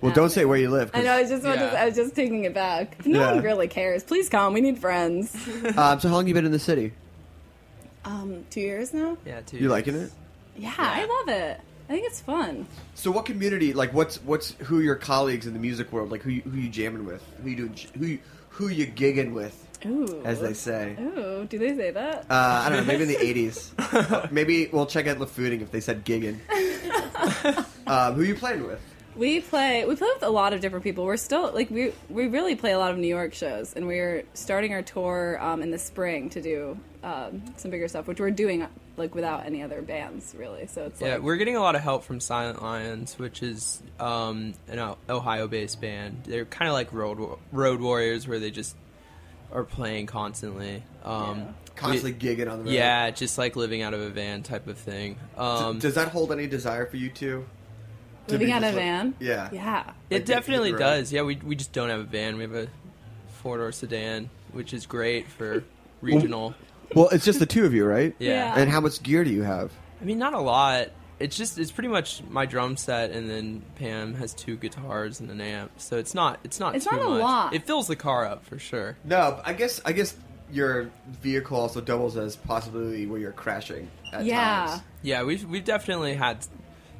[0.00, 0.92] Well, don't say where you live.
[0.92, 1.12] 'cause- I know.
[1.12, 1.74] I was just, Yeah.
[1.78, 3.04] I was just taking it back.
[3.04, 3.32] No Yeah.
[3.34, 4.04] one really cares.
[4.04, 4.52] Please come.
[4.54, 5.34] We need friends.
[5.76, 6.92] Um, so how long you been in the city?
[8.04, 9.16] um, two years now.
[9.26, 9.56] Yeah, two.
[9.58, 10.10] You liking it?
[10.56, 11.60] Yeah, I love it.
[11.88, 12.66] I think it's fun.
[12.94, 13.72] So what community?
[13.72, 16.10] Like, what's what's who your colleagues in the music world?
[16.10, 17.22] Like, who you, who you jamming with?
[17.42, 17.74] Who you doing?
[17.98, 18.18] Who you,
[18.50, 19.62] who you gigging with?
[19.84, 20.22] Ooh.
[20.24, 20.96] As they say.
[21.00, 22.24] Ooh, do they say that?
[22.30, 22.84] Uh, I don't know.
[22.92, 23.16] Maybe in the
[23.50, 24.30] '80s.
[24.32, 26.38] maybe we'll check out LaFooding if they said gigging.
[27.86, 28.80] um, who you playing with?
[29.16, 31.04] We play we play with a lot of different people.
[31.06, 34.24] We're still like we we really play a lot of New York shows, and we're
[34.34, 38.30] starting our tour um, in the spring to do um, some bigger stuff, which we're
[38.30, 38.66] doing
[38.98, 40.66] like without any other bands really.
[40.66, 43.82] So it's Yeah, like we're getting a lot of help from Silent Lions, which is
[43.98, 46.24] um, an Ohio-based band.
[46.24, 48.76] They're kind of like road road warriors, where they just
[49.52, 50.82] are playing constantly.
[51.04, 52.72] Um, Constantly we- gigging on the road.
[52.72, 55.16] Yeah, just like living out of a van type of thing.
[55.36, 57.44] Um, Does that hold any desire for you two?
[58.28, 59.14] Living out of a like- van.
[59.20, 59.48] Yeah.
[59.52, 59.90] Yeah.
[60.10, 60.90] It definitely hit the road.
[60.98, 61.12] does.
[61.12, 62.36] Yeah, we we just don't have a van.
[62.36, 62.68] We have a
[63.42, 65.62] four door sedan, which is great for
[66.00, 66.54] regional.
[66.94, 68.14] Well, it's just the two of you, right?
[68.18, 68.30] Yeah.
[68.54, 68.60] Yeah.
[68.60, 69.70] And how much gear do you have?
[70.00, 70.88] I mean, not a lot.
[71.18, 75.30] It's just it's pretty much my drum set, and then Pam has two guitars and
[75.30, 75.72] an amp.
[75.78, 77.20] So it's not it's not It's too not a much.
[77.22, 77.54] lot.
[77.54, 78.96] It fills the car up for sure.
[79.04, 80.14] No, I guess I guess
[80.52, 80.90] your
[81.22, 83.90] vehicle also doubles as possibility where you're crashing.
[84.12, 84.66] At Yeah.
[84.68, 84.82] Times.
[85.02, 86.46] Yeah, we've we've definitely had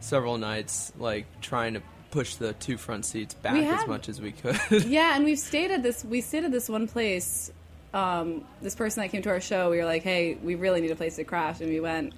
[0.01, 4.21] several nights like trying to push the two front seats back We as much as
[4.21, 4.59] we could.
[4.87, 6.03] yeah, and we've stayed at this.
[6.05, 7.53] We stayed at this one place.
[7.93, 10.91] Um, this person that came to our show, we were like, "Hey, we really need
[10.91, 12.13] a place to crash," and we went,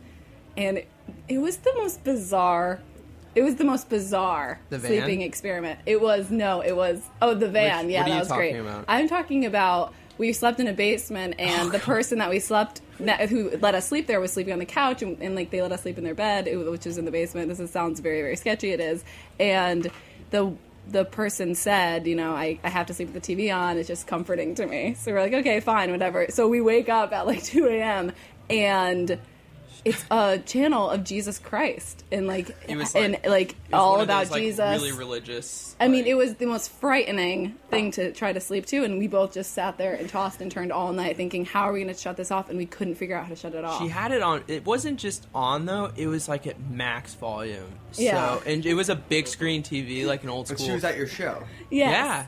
[0.58, 0.82] and
[1.28, 2.80] it was the most bizarre.
[3.34, 5.78] It was the most bizarre The sleeping experiment.
[5.86, 7.86] It was no, it was oh the van.
[7.86, 8.56] Which- yeah, what are that you was great.
[8.56, 8.84] about?
[8.88, 12.80] I'm talking about we slept in a basement, and oh, the person that we slept
[12.98, 15.62] that, who let us sleep there was sleeping on the couch, and, and like they
[15.62, 17.48] let us sleep in their bed, which is in the basement.
[17.48, 18.70] This is, sounds very very sketchy.
[18.70, 19.04] It is,
[19.38, 19.88] and
[20.30, 20.52] the
[20.90, 23.76] the person said, you know, I, I have to sleep with the TV on.
[23.76, 24.94] It's just comforting to me.
[24.94, 26.26] So we're like, okay, fine, whatever.
[26.30, 28.12] So we wake up at like 2 a.m.
[28.48, 29.18] and
[29.88, 33.80] it's a channel of Jesus Christ and like, It was and like- like It was
[33.80, 34.80] all one of about those, like, Jesus.
[34.82, 35.76] really religious.
[35.80, 39.06] I mean, it was the most frightening thing to try to sleep to, and we
[39.06, 41.94] both just sat there and tossed and turned all night, thinking, "How are we going
[41.94, 43.80] to shut this off?" And we couldn't figure out how to shut it off.
[43.80, 44.42] She had it on.
[44.48, 45.92] It wasn't just on though.
[45.96, 47.64] It was like at max volume.
[47.94, 48.38] Yeah.
[48.38, 50.56] So, and it was a big screen TV, like an old school.
[50.56, 50.68] But school.
[50.68, 51.42] she was at your show.
[51.70, 51.90] Yes.
[51.92, 52.26] Yeah.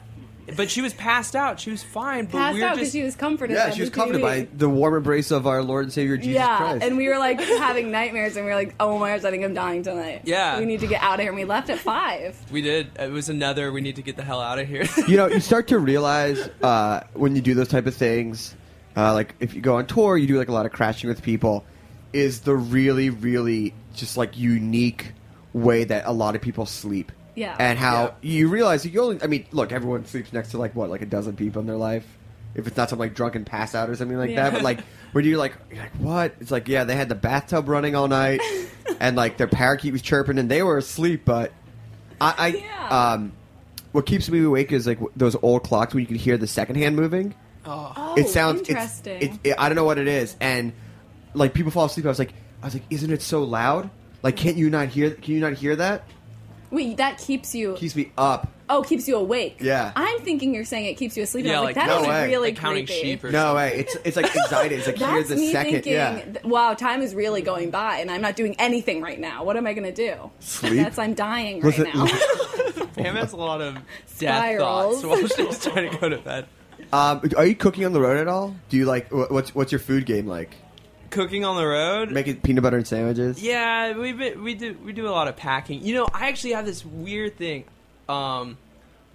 [0.57, 1.61] But she was passed out.
[1.61, 2.27] She was fine.
[2.27, 2.97] But passed we were out because just.
[2.97, 3.57] she was comforted.
[3.57, 4.25] Yeah, by she was the comforted TV.
[4.25, 6.85] by the warm embrace of our Lord and Savior Jesus yeah, Christ.
[6.85, 9.45] and we were like having nightmares, and we were like, "Oh my gosh, I think
[9.45, 10.59] I'm dying tonight." Yeah.
[10.59, 11.31] we need to get out of here.
[11.31, 12.37] And we left at five.
[12.51, 12.89] we did.
[12.99, 13.73] It was another.
[13.73, 14.85] We need to get the hell out of here.
[15.09, 18.55] you know, you start to realize uh, when you do those type of things,
[18.97, 21.23] uh, like if you go on tour, you do like a lot of crashing with
[21.23, 21.65] people,
[22.13, 25.13] is the really, really just like unique
[25.53, 27.13] way that a lot of people sleep.
[27.35, 27.57] Yeah.
[27.59, 29.23] and how you realize you only.
[29.23, 31.77] I mean, look, everyone sleeps next to like what, like a dozen people in their
[31.77, 32.07] life.
[32.55, 34.45] If it's not some like drunken pass out or something like Yeah.
[34.51, 34.81] that, but like
[35.13, 36.35] when you're like, you're like, what?
[36.41, 38.41] It's like, yeah, they had the bathtub running all night,
[39.01, 41.23] and like their parakeet was chirping, and they were asleep.
[41.25, 41.53] But
[42.21, 43.33] I, I um,
[43.93, 46.77] what keeps me awake is like those old clocks where you can hear the second
[46.77, 47.35] hand moving.
[47.65, 49.19] Oh, it sounds interesting.
[49.23, 50.73] It's, it, it, I don't know what it is, and
[51.35, 52.05] like people fall asleep.
[52.07, 53.91] I was like, I was like, isn't it so loud?
[54.25, 55.13] Like, can't you not hear?
[55.13, 56.05] Can you not hear that?
[56.71, 57.75] Wait, that keeps you.
[57.75, 58.49] Keeps me up.
[58.69, 59.57] Oh, keeps you awake.
[59.61, 59.91] Yeah.
[59.97, 61.45] I'm thinking you're saying it keeps you asleep.
[61.47, 62.29] and I Yeah, was like, like, that no is way.
[62.29, 63.03] really Like counting creepy.
[63.03, 63.79] sheep or No way.
[63.81, 64.77] It's it's like anxiety.
[64.77, 65.73] It's like here's That's the me second.
[65.73, 66.21] thinking, yeah.
[66.25, 69.43] th- wow, time is really going by, and I'm not doing anything right now.
[69.43, 70.31] What am I going to do?
[70.39, 70.75] Sleep?
[70.75, 71.95] That's I'm dying Was right it-
[72.77, 72.87] now.
[72.95, 73.83] Pam has a lot of death
[74.17, 75.03] Spirals.
[75.03, 76.47] thoughts while she's trying to go to bed.
[76.93, 78.55] Um, are you cooking on the road at all?
[78.69, 80.55] Do you like wh- what's what's your food game like?
[81.11, 82.11] Cooking on the road?
[82.11, 83.43] Making peanut butter and sandwiches.
[83.43, 85.83] Yeah, we we do we do a lot of packing.
[85.85, 87.65] You know, I actually have this weird thing.
[88.09, 88.59] Um,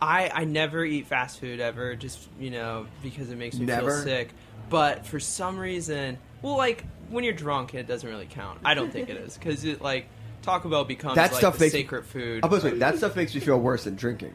[0.02, 3.92] I I never eat fast food ever, just you know because it makes me Never?
[3.92, 4.30] feel sick.
[4.70, 8.60] But for some reason, well, like when you're drunk, it doesn't really count.
[8.66, 10.08] I don't think it is because it like
[10.42, 12.42] Taco Bell becomes That like stuff the makes sacred food.
[12.44, 14.34] Oh, but wait, that stuff makes me feel worse than drinking.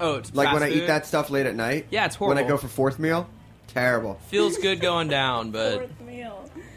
[0.00, 1.86] Oh, it's Like when fast I eat that stuff late at night.
[1.90, 2.36] Yeah, it's horrible.
[2.36, 3.28] When I go for fourth meal,
[3.66, 4.20] terrible.
[4.28, 5.90] feels good going down, but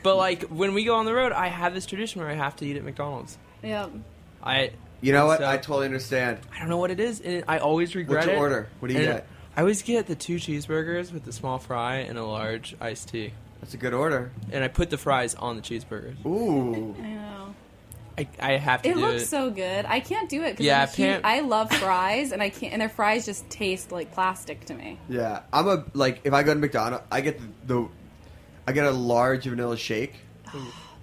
[0.03, 2.55] but like when we go on the road, I have this tradition where I have
[2.57, 3.37] to eat at McDonald's.
[3.63, 3.87] yeah.
[4.43, 4.71] I
[5.01, 5.39] You know what?
[5.39, 6.39] so- I totally understand.
[6.55, 8.39] I don't know what it is, and I always regret your it.
[8.39, 8.69] order?
[8.79, 9.27] What do you And get?
[9.55, 13.33] I always get the two cheeseburgers with the small fry and a large iced tea.
[13.59, 14.31] That's a good order.
[14.51, 16.25] And I put the fries on the cheeseburgers.
[16.25, 16.95] Ooh.
[16.99, 17.55] I know.
[18.17, 19.27] I, I have to It do looks it.
[19.27, 19.85] so good.
[19.85, 22.73] I can't do it because Yeah, I'm a huge- I love fries, and I can't.
[22.73, 24.97] And their fries just taste like plastic to me.
[25.09, 27.87] Yeah, I'm a like if I go to McDonald's, I get the, the
[28.67, 30.13] I get a large vanilla shake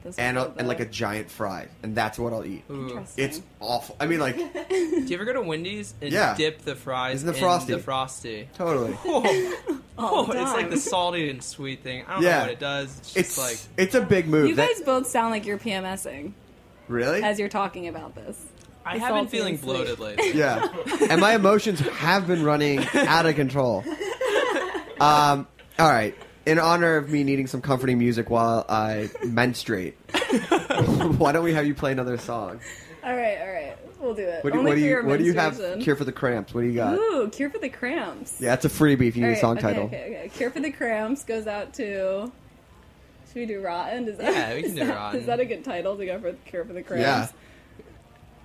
[0.05, 2.63] Those and are a, so and like a giant fry, and that's what I'll eat.
[2.71, 3.25] Interesting.
[3.25, 3.97] It's awful.
[3.99, 4.37] I mean, like
[4.69, 6.35] do you ever go to Wendy's and Yeah.
[6.37, 7.73] dip the fries Isn't the in Frosty?
[7.75, 8.49] the frosty?
[8.55, 8.97] totally.
[9.05, 10.71] Oh, All oh, the it's like time.
[10.71, 12.05] the salty and sweet thing.
[12.07, 12.37] I don't Yeah.
[12.37, 12.97] know what it does.
[12.99, 14.49] It's just It's like it's a big move.
[14.51, 16.35] You That- guys both sound like you're PMSing
[16.87, 17.21] really?
[17.25, 18.41] as you're talking about this.
[18.87, 19.73] I have been salty feeling and sweet.
[19.75, 20.33] bloated lately.
[20.39, 20.69] yeah,
[21.11, 23.83] and my emotions have been running out of control.
[25.01, 25.47] Um,
[25.79, 26.15] all right.
[26.49, 29.99] In honor of me needing some comforting music while I menstruate,
[31.19, 32.59] why don't we have you play another song?
[33.05, 34.43] All right, all right, we'll do it.
[34.43, 35.53] What do, Only what do for you your What do you have?
[35.53, 35.83] menstruation.
[35.83, 36.55] Cure for the cramps.
[36.55, 36.95] What do you got?
[36.95, 38.41] Ooh, cure for the cramps.
[38.41, 39.85] Yeah, it's a freebie if you need All a right, song okay, title.
[39.85, 40.31] Okay, okay.
[40.35, 42.33] Cure for the cramps goes out to.
[43.27, 44.09] Should we do rotten?
[44.09, 45.21] Is that, Yeah, we can is do that- Rotten.
[45.21, 47.03] Is that a good title to go for cure for the cramps?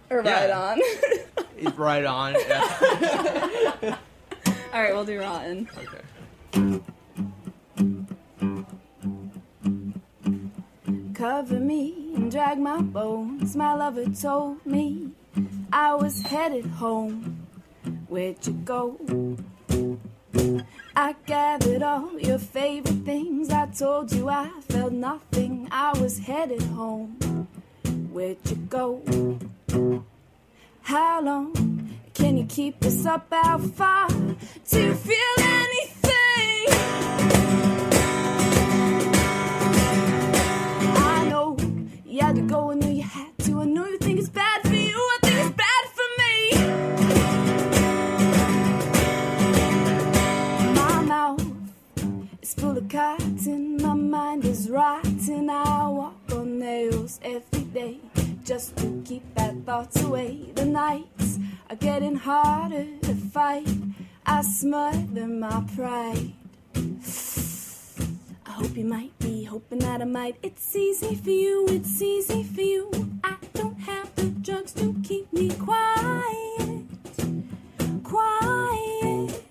[0.10, 0.16] Yeah.
[0.18, 0.42] Or Yeah.
[0.42, 0.80] right on.
[1.58, 2.34] It's right on.
[2.34, 3.98] Yeah.
[4.74, 5.70] All right, we'll do rotten.
[5.78, 6.82] Okay.
[11.24, 13.56] Cover me and drag my bones.
[13.56, 15.12] My lover told me
[15.72, 17.48] I was headed home.
[18.10, 19.00] Where'd you go?
[20.94, 23.52] I gathered all your favorite things.
[23.52, 25.70] I told you I felt nothing.
[25.72, 27.48] I was headed home.
[28.12, 29.02] Where'd you go?
[30.82, 31.54] How long
[32.14, 33.28] can you keep this up?
[33.32, 36.04] How far you feel anything?
[42.14, 43.62] You had to go, I know you had to.
[43.62, 46.34] I know you think it's bad for you, I think it's bad for me.
[50.76, 51.44] My mouth
[52.44, 55.50] is full of cotton, my mind is rotten.
[55.50, 57.98] I walk on nails every day
[58.44, 60.52] just to keep bad thoughts away.
[60.54, 61.40] The nights
[61.72, 63.68] are getting harder to fight.
[64.24, 66.34] I smother my pride.
[68.46, 70.36] I hope you might be hoping that I might.
[70.44, 72.92] It's easy for you, it's easy for you.
[73.24, 76.86] I don't have the drugs to keep me quiet.
[78.04, 79.44] Quiet.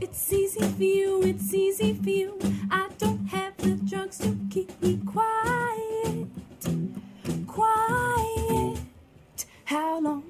[0.00, 2.38] It's easy for you, it's easy for you.
[2.70, 6.28] I don't have the drugs to keep me quiet.
[7.46, 8.78] Quiet.
[9.64, 10.24] How long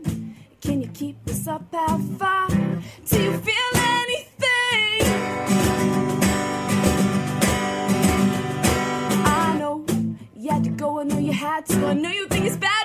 [0.60, 1.64] can you keep this up?
[1.72, 3.99] How far do you feel anything?
[10.80, 11.86] Go, I know you had to.
[11.86, 12.79] I know you think it's bad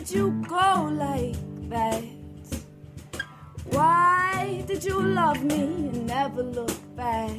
[0.00, 1.36] did you go like
[1.68, 2.02] that?
[3.70, 7.30] Why did you love me and never look back?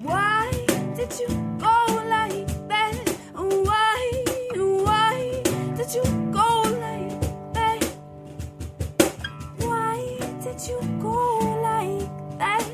[0.00, 0.50] Why
[0.94, 1.28] did you
[1.58, 2.94] go like that?
[3.34, 4.10] Why,
[4.84, 5.42] why
[5.74, 6.48] did you go
[6.84, 7.20] like
[7.54, 7.82] that?
[9.64, 12.68] Why did you go like that?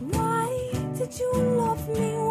[0.00, 2.27] Why did you love me?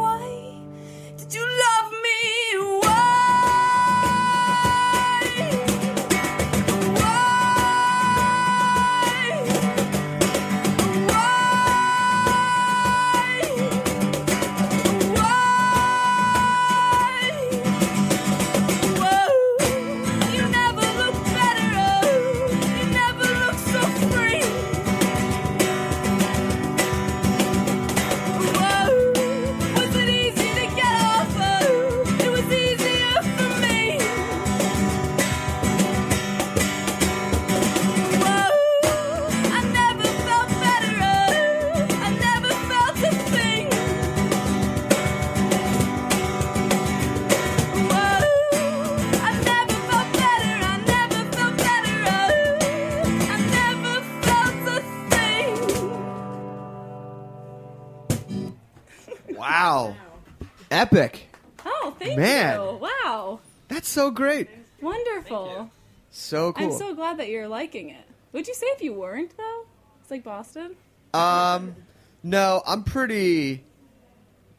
[60.98, 61.30] Epic.
[61.66, 62.60] Oh, thank Man.
[62.60, 62.90] you.
[63.06, 63.40] Wow.
[63.68, 64.50] That's so great.
[64.82, 65.70] Wonderful.
[66.10, 66.72] So cool.
[66.72, 68.04] I'm so glad that you're liking it.
[68.34, 69.66] Would you say if you weren't, though?
[70.02, 70.76] It's like Boston?
[71.14, 71.76] Um,
[72.24, 73.64] no, I'm pretty.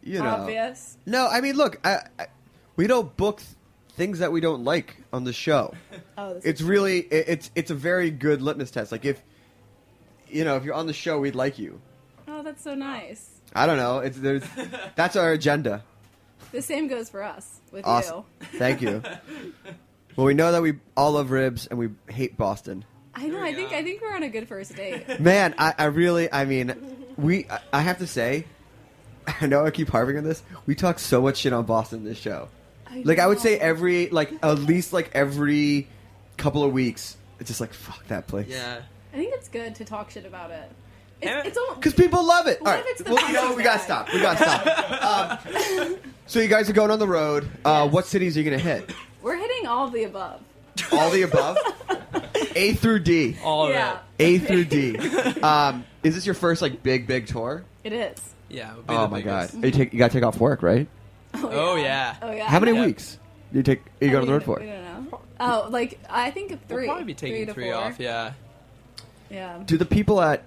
[0.03, 0.29] You know.
[0.29, 0.97] Obvious.
[1.07, 2.27] No, I mean, look, I, I,
[2.77, 3.51] we don't book th-
[3.91, 5.75] things that we don't like on the show.
[6.17, 8.91] Oh, this it's really it, it's it's a very good litmus test.
[8.91, 9.23] Like if
[10.27, 11.81] you know if you're on the show, we'd like you.
[12.27, 13.39] Oh, that's so nice.
[13.55, 14.01] I don't know.
[14.01, 14.43] It's there's
[14.97, 15.85] that's our agenda.
[16.53, 18.25] The same goes for us with Awesome.
[18.41, 18.47] you.
[18.59, 19.03] Thank you.
[20.17, 22.85] Well, we know that we all love ribs and we hate Boston.
[23.15, 23.41] I know.
[23.41, 25.21] I think I think we're on a good first date.
[25.21, 26.75] Man, I, I really, I mean,
[27.17, 28.45] we, I, I have to say,
[29.41, 30.43] I know I keep harping on this.
[30.67, 32.49] We talk so much shit on Boston this show.
[32.91, 35.87] I like I would say every, like at least like every
[36.37, 38.49] couple of weeks, it's just like fuck that place.
[38.49, 38.81] Yeah.
[39.13, 40.69] I think it's good to talk shit about it.
[41.21, 42.61] It's, it's Because people love it.
[42.61, 43.57] What All if it's the well, you know what?
[43.57, 44.13] We gotta stop.
[44.13, 45.49] We gotta stop.
[45.83, 45.97] Um,
[46.27, 47.49] so you guys are going on the road.
[47.65, 48.91] Uh, What cities are you gonna hit?
[49.23, 50.41] we're hitting all of the above.
[50.93, 51.57] All the above.
[52.55, 53.37] A through D.
[53.43, 53.99] All of Yeah.
[54.21, 54.97] A through D.
[55.43, 57.65] Um, is this your first like big big tour?
[57.83, 58.19] It is.
[58.49, 58.73] Yeah.
[58.73, 59.55] it would be Oh the my biggest.
[59.55, 59.65] god!
[59.65, 60.87] You take you gotta take off work, right?
[61.35, 62.15] Oh yeah.
[62.23, 62.49] Oh yeah.
[62.49, 62.87] How many Yeah.
[62.87, 63.19] weeks
[63.53, 63.81] do you take?
[64.01, 64.59] Are you Oh, going on the we road for?
[64.61, 65.21] don't- We don't know.
[65.41, 67.75] Oh, like I think 3 We'll probably be three taking to three four.
[67.75, 67.99] off.
[68.01, 68.33] Yeah.
[69.31, 69.59] Yeah.
[69.67, 70.43] Do the people at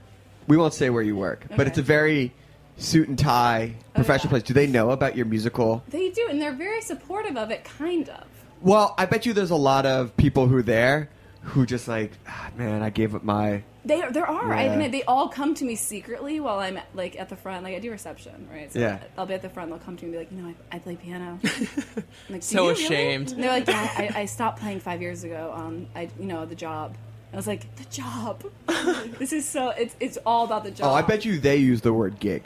[0.52, 2.34] we won't say where you work, but it's a very
[2.76, 4.44] suit and tie professional place.
[4.44, 5.82] Do they know about your musical?
[5.88, 8.26] They do, and they're very supportive of it, kind of.
[8.60, 11.10] Well, I bet you there's a lot of people who are there
[11.44, 13.64] who just like, ah, man, I gave up my.
[13.86, 14.52] They there are.
[14.54, 14.76] I Yeah.
[14.76, 17.64] mean, they all come to me secretly while I'm at, like at the front.
[17.64, 18.72] Like I do reception, right?
[18.74, 19.00] So Yeah.
[19.18, 19.70] I'll be at the front.
[19.70, 21.40] They'll come to me and be like, you know, I, I play piano.
[21.46, 23.30] I'm like, So you really?" ashamed.
[23.30, 25.54] They're like, yeah, I, I stopped playing five years ago.
[25.56, 26.98] Um, I you know the job.
[27.34, 28.44] I was like, the job.
[29.20, 29.70] this is so.
[29.70, 30.92] It's it's all about the job.
[30.92, 32.44] Oh, I bet you they use the word gig.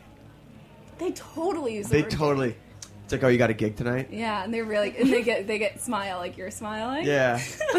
[0.99, 1.87] they totally use.
[1.87, 2.55] The They word totally.
[3.03, 4.07] It's like, oh, you got a gig tonight?
[4.11, 7.05] Yeah, and they're really and they get they get smile like you're smiling.
[7.05, 7.39] Yeah.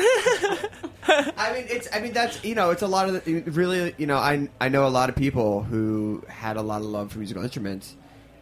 [1.08, 1.88] I mean, it's.
[1.92, 3.94] I mean, that's you know, it's a lot of the, really.
[3.98, 7.12] You know, I I know a lot of people who had a lot of love
[7.12, 7.94] for musical instruments,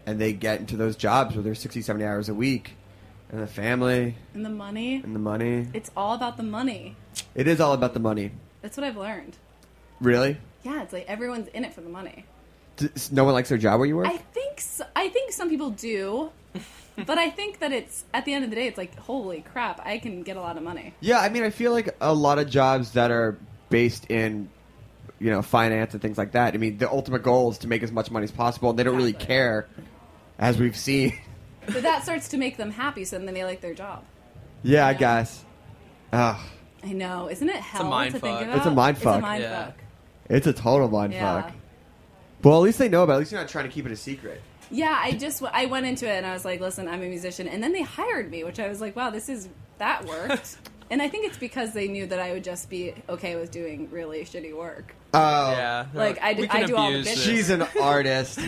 [0.07, 2.73] and they get into those jobs where they're 60, 70 hours a week,
[3.31, 4.97] and the family And the money.
[4.97, 5.69] and the money.
[5.75, 6.97] It's all about the money.
[7.35, 8.31] It is all about the money.
[8.65, 9.37] That's what I've learned.
[10.01, 10.39] Really?
[10.63, 12.25] Yeah, it's like everyone's in it for the money.
[12.79, 14.07] Does no one likes their job where you work?
[14.07, 16.31] I think so, I think some people do,
[17.05, 19.85] but I think that it's at the end of the day, it's like holy crap,
[19.85, 20.95] I can get a lot of money.
[21.01, 23.37] Yeah, I mean, I feel like a lot of jobs that are
[23.69, 24.49] based in,
[25.19, 26.55] you know, finance and things like that.
[26.55, 28.83] I mean, the ultimate goal is to make as much money as possible, and they
[28.85, 29.69] don't really care,
[30.39, 31.19] as we've seen.
[31.67, 34.05] But that starts to make them happy, so then they like their job.
[34.63, 35.45] yeah, I guess.
[36.15, 36.41] Ugh,
[36.85, 38.57] I know, isn't it hell mind to think about?
[38.59, 39.19] It's a mind It's fuck.
[39.19, 39.65] a mind Yeah.
[39.67, 39.75] fuck.
[40.29, 41.43] it's a total mind Yeah.
[41.43, 41.53] fuck.
[42.43, 43.15] Well, at least they know about.
[43.15, 43.17] it.
[43.17, 44.43] At least you're not trying to keep it a secret.
[44.71, 47.49] Yeah, I just I went into it and I was like, listen, I'm a musician,
[47.49, 49.49] and then they hired me, which I was like, wow, this is
[49.79, 50.57] that worked.
[50.91, 53.89] and I think it's because they knew that I would just be okay with doing
[53.91, 54.95] really shitty work.
[55.15, 55.87] Oh, Yeah.
[55.95, 57.25] Like, I do- We can I do all the abuse bitches.
[57.25, 58.41] she's an artist.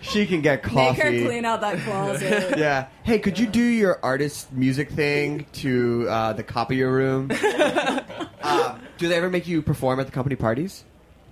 [0.00, 1.00] she can get Make coffee.
[1.22, 2.58] her clean out that closet.
[2.58, 2.86] Yeah.
[3.02, 7.30] Hey, could you do your artist music thing to uh, the copier room?
[8.42, 10.84] um, do they ever make you perform at the company parties?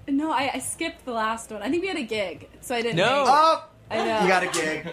[0.08, 1.62] No, I, I skipped the last one.
[1.62, 2.96] I think we had a gig, so I didn't.
[2.96, 3.04] No.
[3.24, 3.30] make it.
[3.32, 4.20] Oh, I know.
[4.22, 4.88] you got a gig.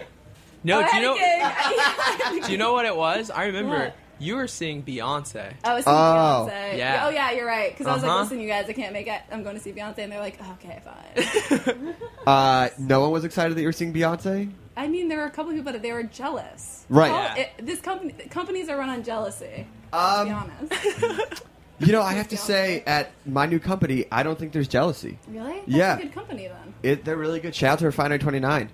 [0.64, 2.46] No, Oh, I do you had a know?
[2.46, 3.30] do you know what it was?
[3.30, 3.96] I remember What?
[4.24, 5.52] You were seeing Beyonce.
[5.62, 6.48] I was seeing Oh.
[6.50, 6.78] Beyonce.
[6.78, 7.04] Yeah.
[7.06, 7.70] Oh yeah, you're right.
[7.70, 8.22] Because I was like, Uh-huh.
[8.22, 9.20] listen, you guys, I can't make it.
[9.30, 11.94] I'm going to see Beyonce, and they're like, okay, fine.
[12.26, 14.50] Uh, no one was excited that you were seeing Beyonce.
[14.76, 16.86] I mean, there were a couple people that they were jealous.
[16.88, 17.10] Right.
[17.10, 17.34] Call- Yeah.
[17.58, 19.66] it- this company, companies are run on jealousy.
[19.92, 21.42] Um, to be honest.
[21.80, 25.18] You know, I have to say, at my new company, I don't think there's jealousy.
[25.28, 25.54] Really?
[25.56, 25.98] That's Yeah.
[25.98, 26.74] a good company then.
[26.84, 27.52] It, they're really good.
[27.54, 28.70] Shout out to Refinery 29,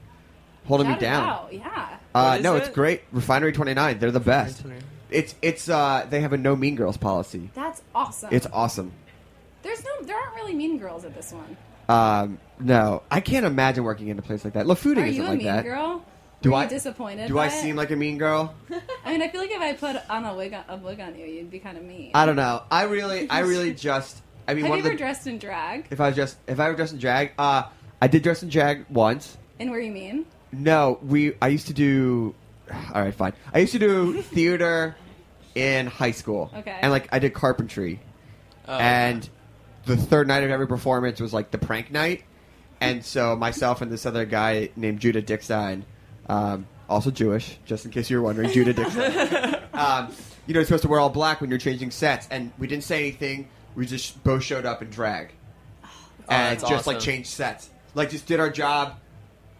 [0.66, 1.28] holding Shout me down.
[1.28, 1.88] out, Yeah.
[2.14, 3.02] Uh, What is no, it's great.
[3.10, 4.62] Refinery 29, they're the best.
[5.10, 7.50] It's it's uh they have a no mean girls policy.
[7.54, 8.30] That's awesome.
[8.32, 8.92] It's awesome.
[9.62, 11.56] There's no, there aren't really mean girls at this one.
[11.88, 14.64] Um, no, I can't imagine working in a place like that.
[14.64, 15.64] Lafooting Are isn't you a like mean that.
[15.64, 16.04] girl?
[16.40, 17.28] Do Were I you disappointed?
[17.28, 17.60] Do by I it?
[17.60, 18.54] seem like a mean girl?
[19.04, 21.14] I mean, I feel like if I put on a wig on, a wig on
[21.18, 22.12] you, you'd be kind of mean.
[22.14, 22.62] I don't know.
[22.70, 24.22] I really, I really just.
[24.48, 24.98] I mean, Have one you of ever the.
[24.98, 25.88] dressed in drag?
[25.90, 27.64] if I was just, if I were dressed in drag, uh,
[28.00, 29.36] I did dress in drag once.
[29.58, 30.24] And were you mean?
[30.52, 31.34] No, we.
[31.42, 32.34] I used to do.
[32.94, 33.34] All right, fine.
[33.52, 34.96] I used to do theater
[35.54, 36.50] in high school.
[36.56, 36.78] Okay.
[36.80, 38.00] And like I did carpentry,
[38.68, 39.28] Oh, and
[39.86, 42.22] the third night of every performance was like the prank night,
[42.80, 45.82] and so myself and this other guy named Judah Dickstein,
[46.28, 49.74] um, also Jewish, just in case you were wondering, Judah Dickstein.
[49.74, 50.12] um,
[50.46, 52.84] you know, you're supposed to wear all black when you're changing sets, and we didn't
[52.84, 53.48] say anything.
[53.74, 55.32] We just both showed up in drag,
[56.28, 57.06] and that's just like awesome.
[57.06, 58.98] changed sets, like just did our job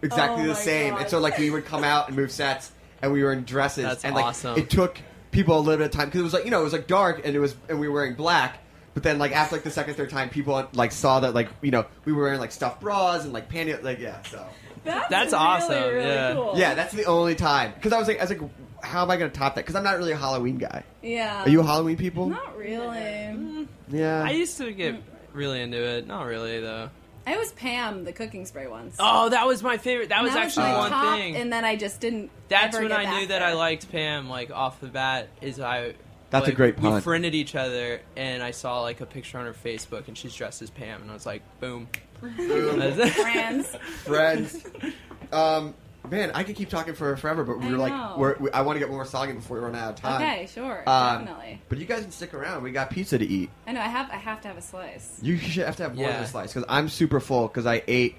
[0.03, 0.93] exactly Oh the same.
[0.95, 1.03] God.
[1.03, 2.71] And so like we would come out and move sets,
[3.03, 4.59] and we were in dresses, That's and like awesome.
[4.59, 4.99] it took
[5.31, 6.87] people a little bit of time because it was like you know it was like
[6.87, 8.59] dark and it was and we were wearing black.
[8.93, 11.71] But then like after like the second third time, people like saw that like you
[11.71, 14.45] know we were wearing like stuffed bras and like panty like yeah so
[14.85, 16.33] That's, That's really, awesome, Really yeah.
[16.35, 16.53] Cool.
[16.57, 18.41] yeah that's the only time because I was like I was like
[18.83, 20.83] how am I gonna top that because I'm not really a Halloween guy.
[21.03, 21.43] Yeah.
[21.45, 22.29] Are you a Halloween people?
[22.29, 23.69] Not really.
[23.89, 24.23] Yeah.
[24.25, 25.01] I used to get
[25.33, 26.07] really into it.
[26.07, 26.91] Not really though.
[27.31, 28.97] I was Pam, the cooking spray once.
[28.99, 30.09] Oh, that was my favorite.
[30.09, 31.37] That And was actually my one top, thing.
[31.37, 32.31] And then I just didn't.
[32.49, 35.29] That's ever when get I knew back that I liked Pam, like off the bat.
[35.41, 35.95] Is I.
[36.31, 39.47] That's a great great We friended each other, and I saw like a picture on
[39.47, 41.89] her Facebook, and she's dressed as Pam, and I was like, boom.
[42.21, 43.11] That's it.
[43.15, 43.77] Friends.
[44.05, 44.65] Friends.
[45.33, 45.75] Um,
[46.09, 47.79] man, I could keep talking for forever, but I we're know.
[47.79, 49.91] like, we're, we, I want to get one more song in before we run out
[49.91, 50.23] of time.
[50.23, 51.61] Okay, sure, Um, definitely.
[51.69, 52.63] But you guys can stick around.
[52.63, 53.51] We got pizza to eat.
[53.67, 54.11] I know I have.
[54.11, 55.19] I have to have a slice.
[55.23, 56.23] You should have to have more than Yeah.
[56.23, 58.17] a slice because I'm super full because I ate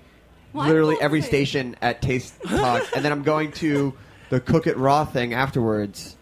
[0.54, 1.28] Well, I'm literally full every too.
[1.28, 3.94] station at Taste Talk, and then I'm going to
[4.30, 6.16] the Cook It Raw thing afterwards,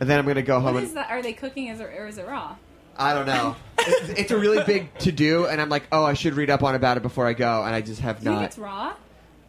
[0.00, 1.10] and then I'm going to go home What and that?
[1.10, 2.56] Are they cooking as or is it raw?
[2.96, 3.56] I don't know.
[3.82, 6.62] It- it's a really big to do, and I'm like, oh, I should read up
[6.62, 8.44] on about it before I go, and I just have Do you think not.
[8.44, 8.92] it's raw?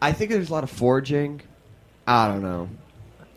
[0.01, 1.41] I think there's a lot of foraging.
[2.07, 2.69] I don't know.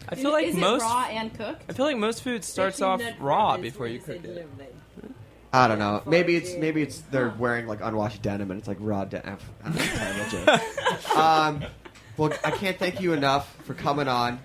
[0.09, 0.82] I feel Is- like is most.
[0.82, 1.62] it raw and cooked?
[1.69, 4.49] I feel like most food starts off raw before you cook it.
[5.53, 6.03] I don't know.
[6.05, 9.39] Maybe it's maybe it's they're wearing like unwashed denim and it's like raw denim.
[9.65, 11.16] I don't know, terrible joke.
[11.16, 11.65] um,
[12.16, 14.41] well, I can't thank you enough for coming on,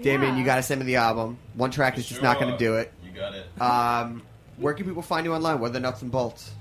[0.00, 0.36] Damien.
[0.36, 1.38] You got to send me the album.
[1.54, 2.92] One track is just not going to do it.
[3.04, 3.46] You got it.
[3.60, 4.22] Um,
[4.56, 5.58] where can people find you online?
[5.58, 6.52] What are the nuts and bolts?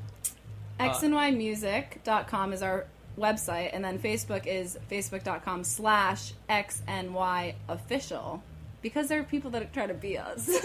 [0.80, 2.86] xnymusic.com is our
[3.18, 8.44] website, and then Facebook is facebook.com slash xny official.
[8.82, 10.50] Because there are people that try to be us.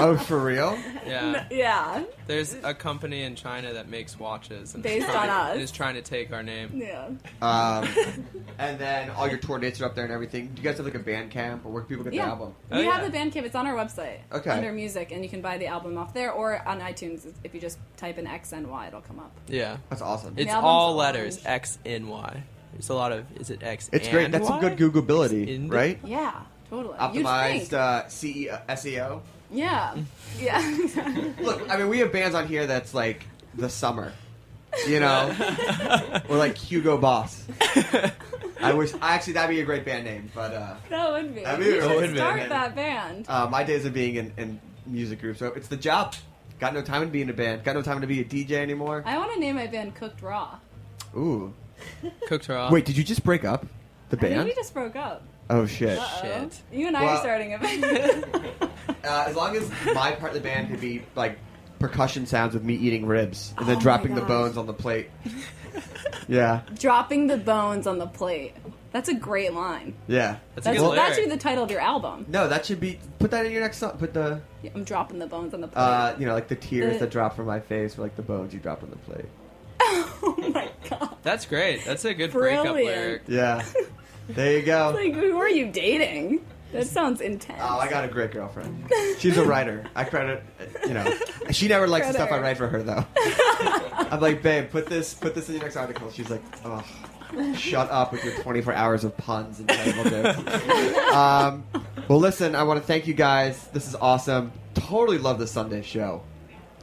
[0.00, 0.78] Oh, for real?
[1.08, 1.46] Yeah.
[1.50, 2.04] yeah.
[2.28, 5.52] There's a company in China that makes watches and Based is trying, on us.
[5.54, 6.70] and is trying to take our name.
[6.74, 7.08] Yeah.
[7.42, 7.88] Um,
[8.58, 10.48] and then all your tour dates are up there and everything.
[10.54, 12.26] Do you guys have like a band camp or where can people get Yeah.
[12.26, 12.54] the album?
[12.70, 13.42] Oh, we have the Bandcamp.
[13.44, 14.18] It's on our website.
[14.30, 14.50] Okay.
[14.50, 17.26] Under music, and you can buy the album off there or on iTunes.
[17.42, 19.32] If you just type in XNY, it'll come up.
[19.48, 19.78] Yeah.
[19.90, 20.34] That's awesome.
[20.36, 20.98] It's The album's all orange.
[21.16, 22.42] letters X N Y.
[22.72, 23.90] There's a lot of is it X?
[23.92, 24.26] It's great.
[24.26, 25.98] and That's some good Googleability, right?
[26.04, 26.96] Yeah, totally.
[26.98, 29.20] Optimized uh, CEO, SEO.
[29.50, 29.96] Yeah.
[30.38, 30.60] Yeah.
[31.40, 33.24] Look, I mean, we have bands on here that's like
[33.54, 34.12] the summer,
[34.86, 35.34] you know,
[36.28, 37.44] or like Hugo Boss.
[38.60, 41.42] I wish, actually, that'd be a great band name, but uh, that would be.
[41.44, 42.50] That'd be you a should start band.
[42.52, 43.24] that band.
[43.28, 46.14] uh, my days of being in, in music groups, so it's the job.
[46.60, 47.64] Got no time to be in a band.
[47.64, 49.02] Got no time to be a DJ anymore.
[49.06, 50.58] I want to name my band Cooked Raw.
[51.16, 51.52] Ooh.
[52.28, 52.70] Cooked raw.
[52.70, 53.64] Wait, did you just break up
[54.10, 54.48] the I think band?
[54.48, 55.22] we just broke up.
[55.50, 55.98] Oh shit.
[55.98, 56.18] Uh-oh.
[56.22, 56.60] Shit.
[56.72, 58.26] You and I Well- are starting a band.
[59.04, 61.38] Uh, as long as my part of the band could be like
[61.78, 64.74] percussion sounds with me eating ribs and then Oh my dropping the bones on the
[64.74, 65.08] plate.
[66.26, 68.54] yeah, Dropping the bones on the plate.
[68.90, 69.94] That's a great line.
[70.06, 70.38] yeah.
[70.54, 72.24] That's a That's, good that should be the title of your album.
[72.28, 72.98] No, that should be.
[73.18, 73.92] Put that in your next song.
[73.98, 75.80] Put the, Yeah, I'm dropping the bones on the plate.
[75.82, 78.22] uh, you know, like the tears The- that drop from my face, or like the
[78.22, 79.26] bones you drop on the plate.
[79.80, 81.16] oh my god.
[81.22, 81.84] That's great.
[81.84, 82.96] That's a good breakup Brilliant.
[82.96, 83.22] lyric.
[83.28, 83.64] Yeah.
[84.28, 84.92] There you go.
[84.94, 86.44] Like, who are you dating?
[86.72, 87.60] That sounds intense.
[87.62, 88.92] Oh, I got a great girlfriend.
[89.18, 89.86] She's a writer.
[89.94, 90.42] I credit,
[90.86, 91.14] you know,
[91.50, 93.06] she never likes the stuff I write for her though.
[94.10, 96.10] I'm like, babe, put this put this in your next article.
[96.10, 96.84] She's like, oh,
[97.54, 101.12] shut up with your 24 hours of puns and terrible jokes.
[101.14, 101.64] um,
[102.06, 103.66] well, listen, I want to thank you guys.
[103.68, 104.52] This is awesome.
[104.74, 106.22] Totally love the Sunday show.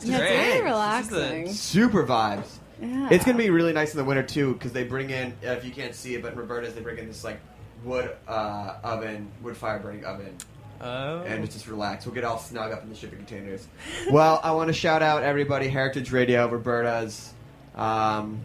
[0.01, 1.51] Yeah, it's very relaxing.
[1.53, 2.57] Super vibes.
[2.81, 3.09] Yeah.
[3.11, 5.71] It's gonna be really nice in the winter too because they bring in if you
[5.71, 7.39] can't see it, but in Roberta's they bring in this like
[7.83, 10.35] wood uh, oven, wood fire burning oven.
[10.81, 11.21] Oh.
[11.21, 12.05] And it's just relax.
[12.05, 13.65] We'll get all snug up in the shipping containers.
[14.11, 17.33] well, I want to shout out everybody, Heritage Radio, Roberta's.
[17.75, 18.41] Um,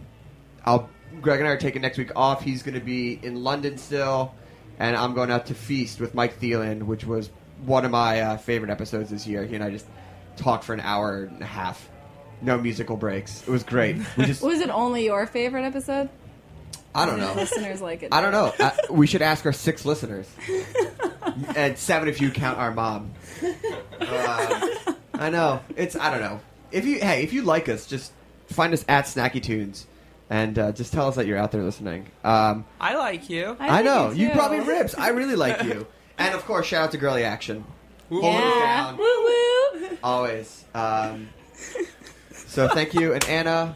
[0.65, 0.89] I'll
[1.19, 2.41] Greg and I are taking next week off.
[2.41, 4.33] He's going to be in London still,
[4.79, 7.29] and I'm going out to feast with Mike Thelin, which was
[7.65, 9.43] one of my uh, favorite episodes this year.
[9.43, 9.85] He and I just
[10.37, 11.89] talked for an hour and a half,
[12.41, 13.41] no musical breaks.
[13.41, 13.97] It was great.
[14.17, 16.09] We just Was it only your favorite episode?
[16.93, 17.33] I don't know.
[17.33, 18.09] Listeners like it.
[18.13, 18.53] I don't know.
[18.59, 20.27] I, we should ask our six listeners,
[21.55, 23.11] and seven if you count our mom.
[23.99, 24.67] Uh,
[25.13, 25.95] I know it's.
[25.95, 26.41] I don't know.
[26.71, 28.11] If you hey, if you like us, just
[28.47, 29.87] find us at Snacky Tunes,
[30.29, 32.07] and uh, just tell us that you're out there listening.
[32.25, 33.55] Um, I like you.
[33.59, 34.93] I, know you, probably rips.
[34.97, 35.87] I really like you,
[36.17, 37.63] and of course, shout out to Girlie Action.
[38.09, 38.65] Holding us Yeah.
[38.65, 38.97] down.
[38.97, 39.97] Woo woo.
[40.03, 40.65] Always.
[40.75, 41.29] Um,
[42.51, 43.75] so thank you, and Anna,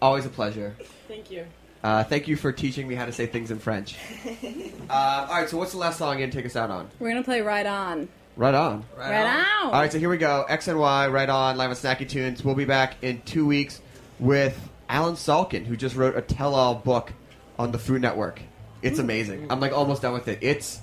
[0.00, 0.76] always a pleasure.
[1.08, 1.46] Thank you.
[1.82, 3.96] Uh, thank you for teaching me how to say things in French.
[4.88, 6.88] Uh, all right, so what's the last song you're going to take us out on?
[7.00, 8.08] We're gonna play right on.
[8.36, 8.84] Right on.
[8.96, 9.66] Right, on.
[9.66, 10.46] All right, so here we go.
[10.48, 12.44] XNY, right on, live on Snacky Tunes.
[12.44, 13.80] We'll be back in two weeks
[14.20, 17.12] with Allen Salkin, who just wrote a tell-all book
[17.58, 18.40] on the Food Network.
[18.80, 19.48] It's amazing.
[19.50, 20.38] I'm like almost done with it.
[20.40, 20.80] It's,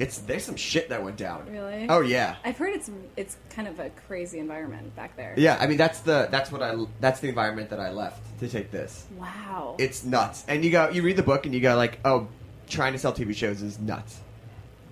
[0.00, 1.46] it's there's some shit that went down.
[1.50, 1.86] Really?
[1.88, 2.36] Oh yeah.
[2.42, 5.34] I've heard it's it's kind of a crazy environment back there.
[5.36, 8.48] Yeah, I mean that's the that's what I that's the environment that I left to
[8.48, 9.06] take this.
[9.18, 9.76] Wow.
[9.78, 10.44] It's nuts.
[10.48, 12.28] And you go you read the book and you go like, "Oh,
[12.66, 14.20] trying to sell TV shows is nuts."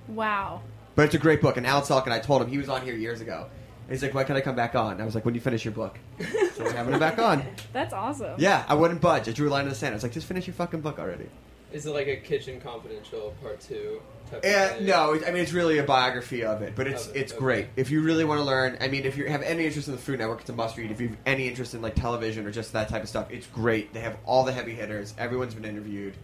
[0.08, 0.60] Wow.
[0.94, 2.94] But it's a great book and Allen and I told him he was on here
[2.94, 3.46] years ago.
[3.88, 5.72] He's like, "Why can't I come back on?" I was like, "When you finish your
[5.72, 5.98] book."
[6.54, 7.42] so we're having him back on.
[7.72, 8.34] That's awesome.
[8.36, 9.26] Yeah, I wouldn't budge.
[9.26, 9.94] I drew a line in the sand.
[9.94, 11.30] I was like, "Just finish your fucking book already."
[11.72, 14.00] Is it like a Kitchen Confidential part 2?
[14.32, 17.32] And, eh, no, I mean it's really a biography of it, but it's okay, it's
[17.32, 17.38] okay.
[17.38, 17.66] great.
[17.76, 20.00] If you really want to learn, I mean, if you have any interest in the
[20.00, 20.90] Food Network, it's a must read.
[20.90, 23.46] If you have any interest in like television or just that type of stuff, it's
[23.46, 23.92] great.
[23.92, 25.14] They have all the heavy hitters.
[25.18, 26.14] Everyone's been interviewed.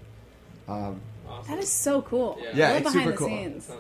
[0.69, 1.55] Um, awesome.
[1.55, 2.39] That is so cool.
[2.41, 3.29] Yeah, yeah it's super cool.
[3.29, 3.71] Scenes.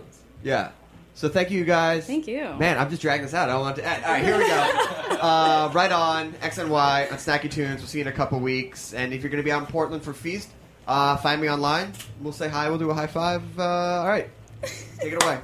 [0.42, 0.70] Yeah.
[1.14, 2.06] So thank you guys.
[2.06, 2.54] Thank you.
[2.58, 3.48] Man, I'm just dragging this out.
[3.48, 4.04] I don't want to end.
[4.04, 5.16] All right, here we go.
[5.20, 7.78] uh, right on XNY on Snacky Tunes.
[7.78, 8.92] We'll see you in a couple weeks.
[8.94, 10.48] And if you're going to be out in Portland for Feast,
[10.86, 11.92] uh, find me online.
[12.20, 12.68] We'll say hi.
[12.68, 13.42] We'll do a high five.
[13.58, 14.28] Uh, all right.
[14.98, 15.40] Take it away.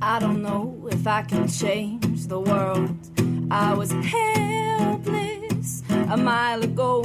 [0.00, 2.94] I don't know if I can change the world.
[3.50, 7.02] I was helpless a mile ago.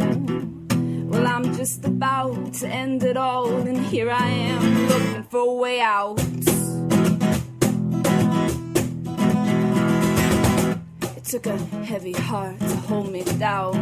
[1.38, 5.80] I'm just about to end it all, and here I am looking for a way
[5.80, 6.20] out.
[11.16, 11.56] It took a
[11.86, 13.76] heavy heart to hold me down.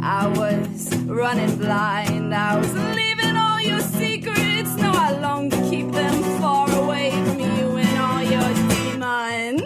[0.00, 4.74] I was running blind, I was leaving all your secrets.
[4.76, 9.62] No, I long to keep them far away from you and all your demons.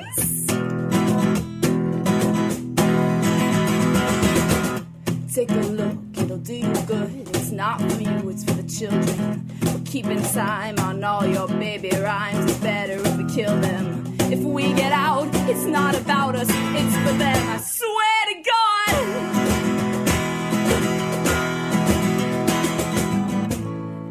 [5.32, 5.98] Take a look,
[6.36, 7.28] it'll do you good.
[7.36, 9.48] It's not for you, it's for the children.
[9.62, 12.50] We're keeping time on all your baby rhymes.
[12.50, 14.04] It's better if we kill them.
[14.20, 17.48] If we get out, it's not about us, it's for them.
[17.48, 18.94] I swear to God.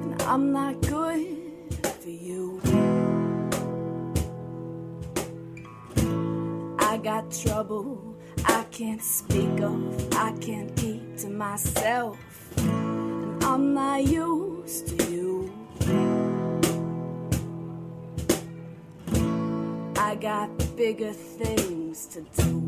[0.03, 1.37] And I'm not good
[2.01, 2.61] for you.
[6.79, 8.15] I got trouble
[8.47, 12.17] I can't speak of, I can't keep to myself.
[12.57, 15.53] And I'm not used to you.
[19.97, 22.67] I got bigger things to do.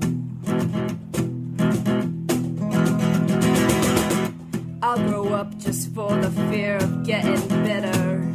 [4.81, 8.31] I'll grow up just for the fear of getting better.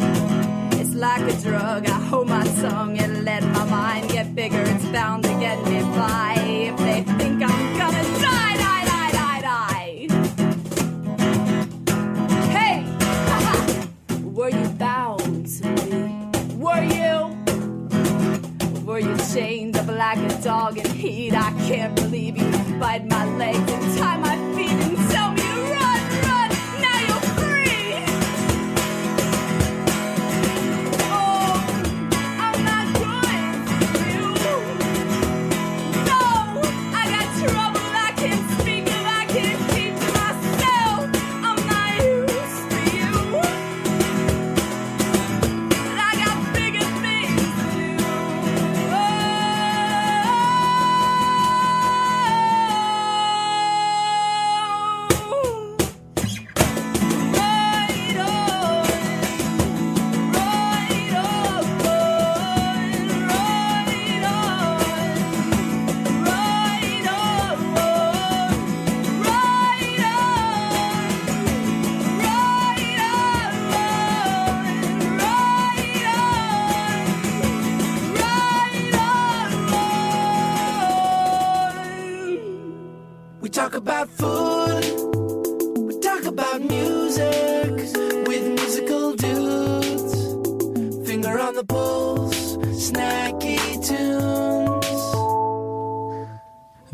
[0.78, 4.60] It's like a drug, I hold my tongue and let my mind get bigger.
[4.60, 8.56] It's bound to get me by if they think I'm gonna die,
[14.42, 16.28] were you bound to me?
[16.56, 17.14] Were you?
[18.84, 21.32] Were you chained up like a dog in heat?
[21.32, 22.50] I can't believe you
[22.80, 24.31] bite my legs and tie my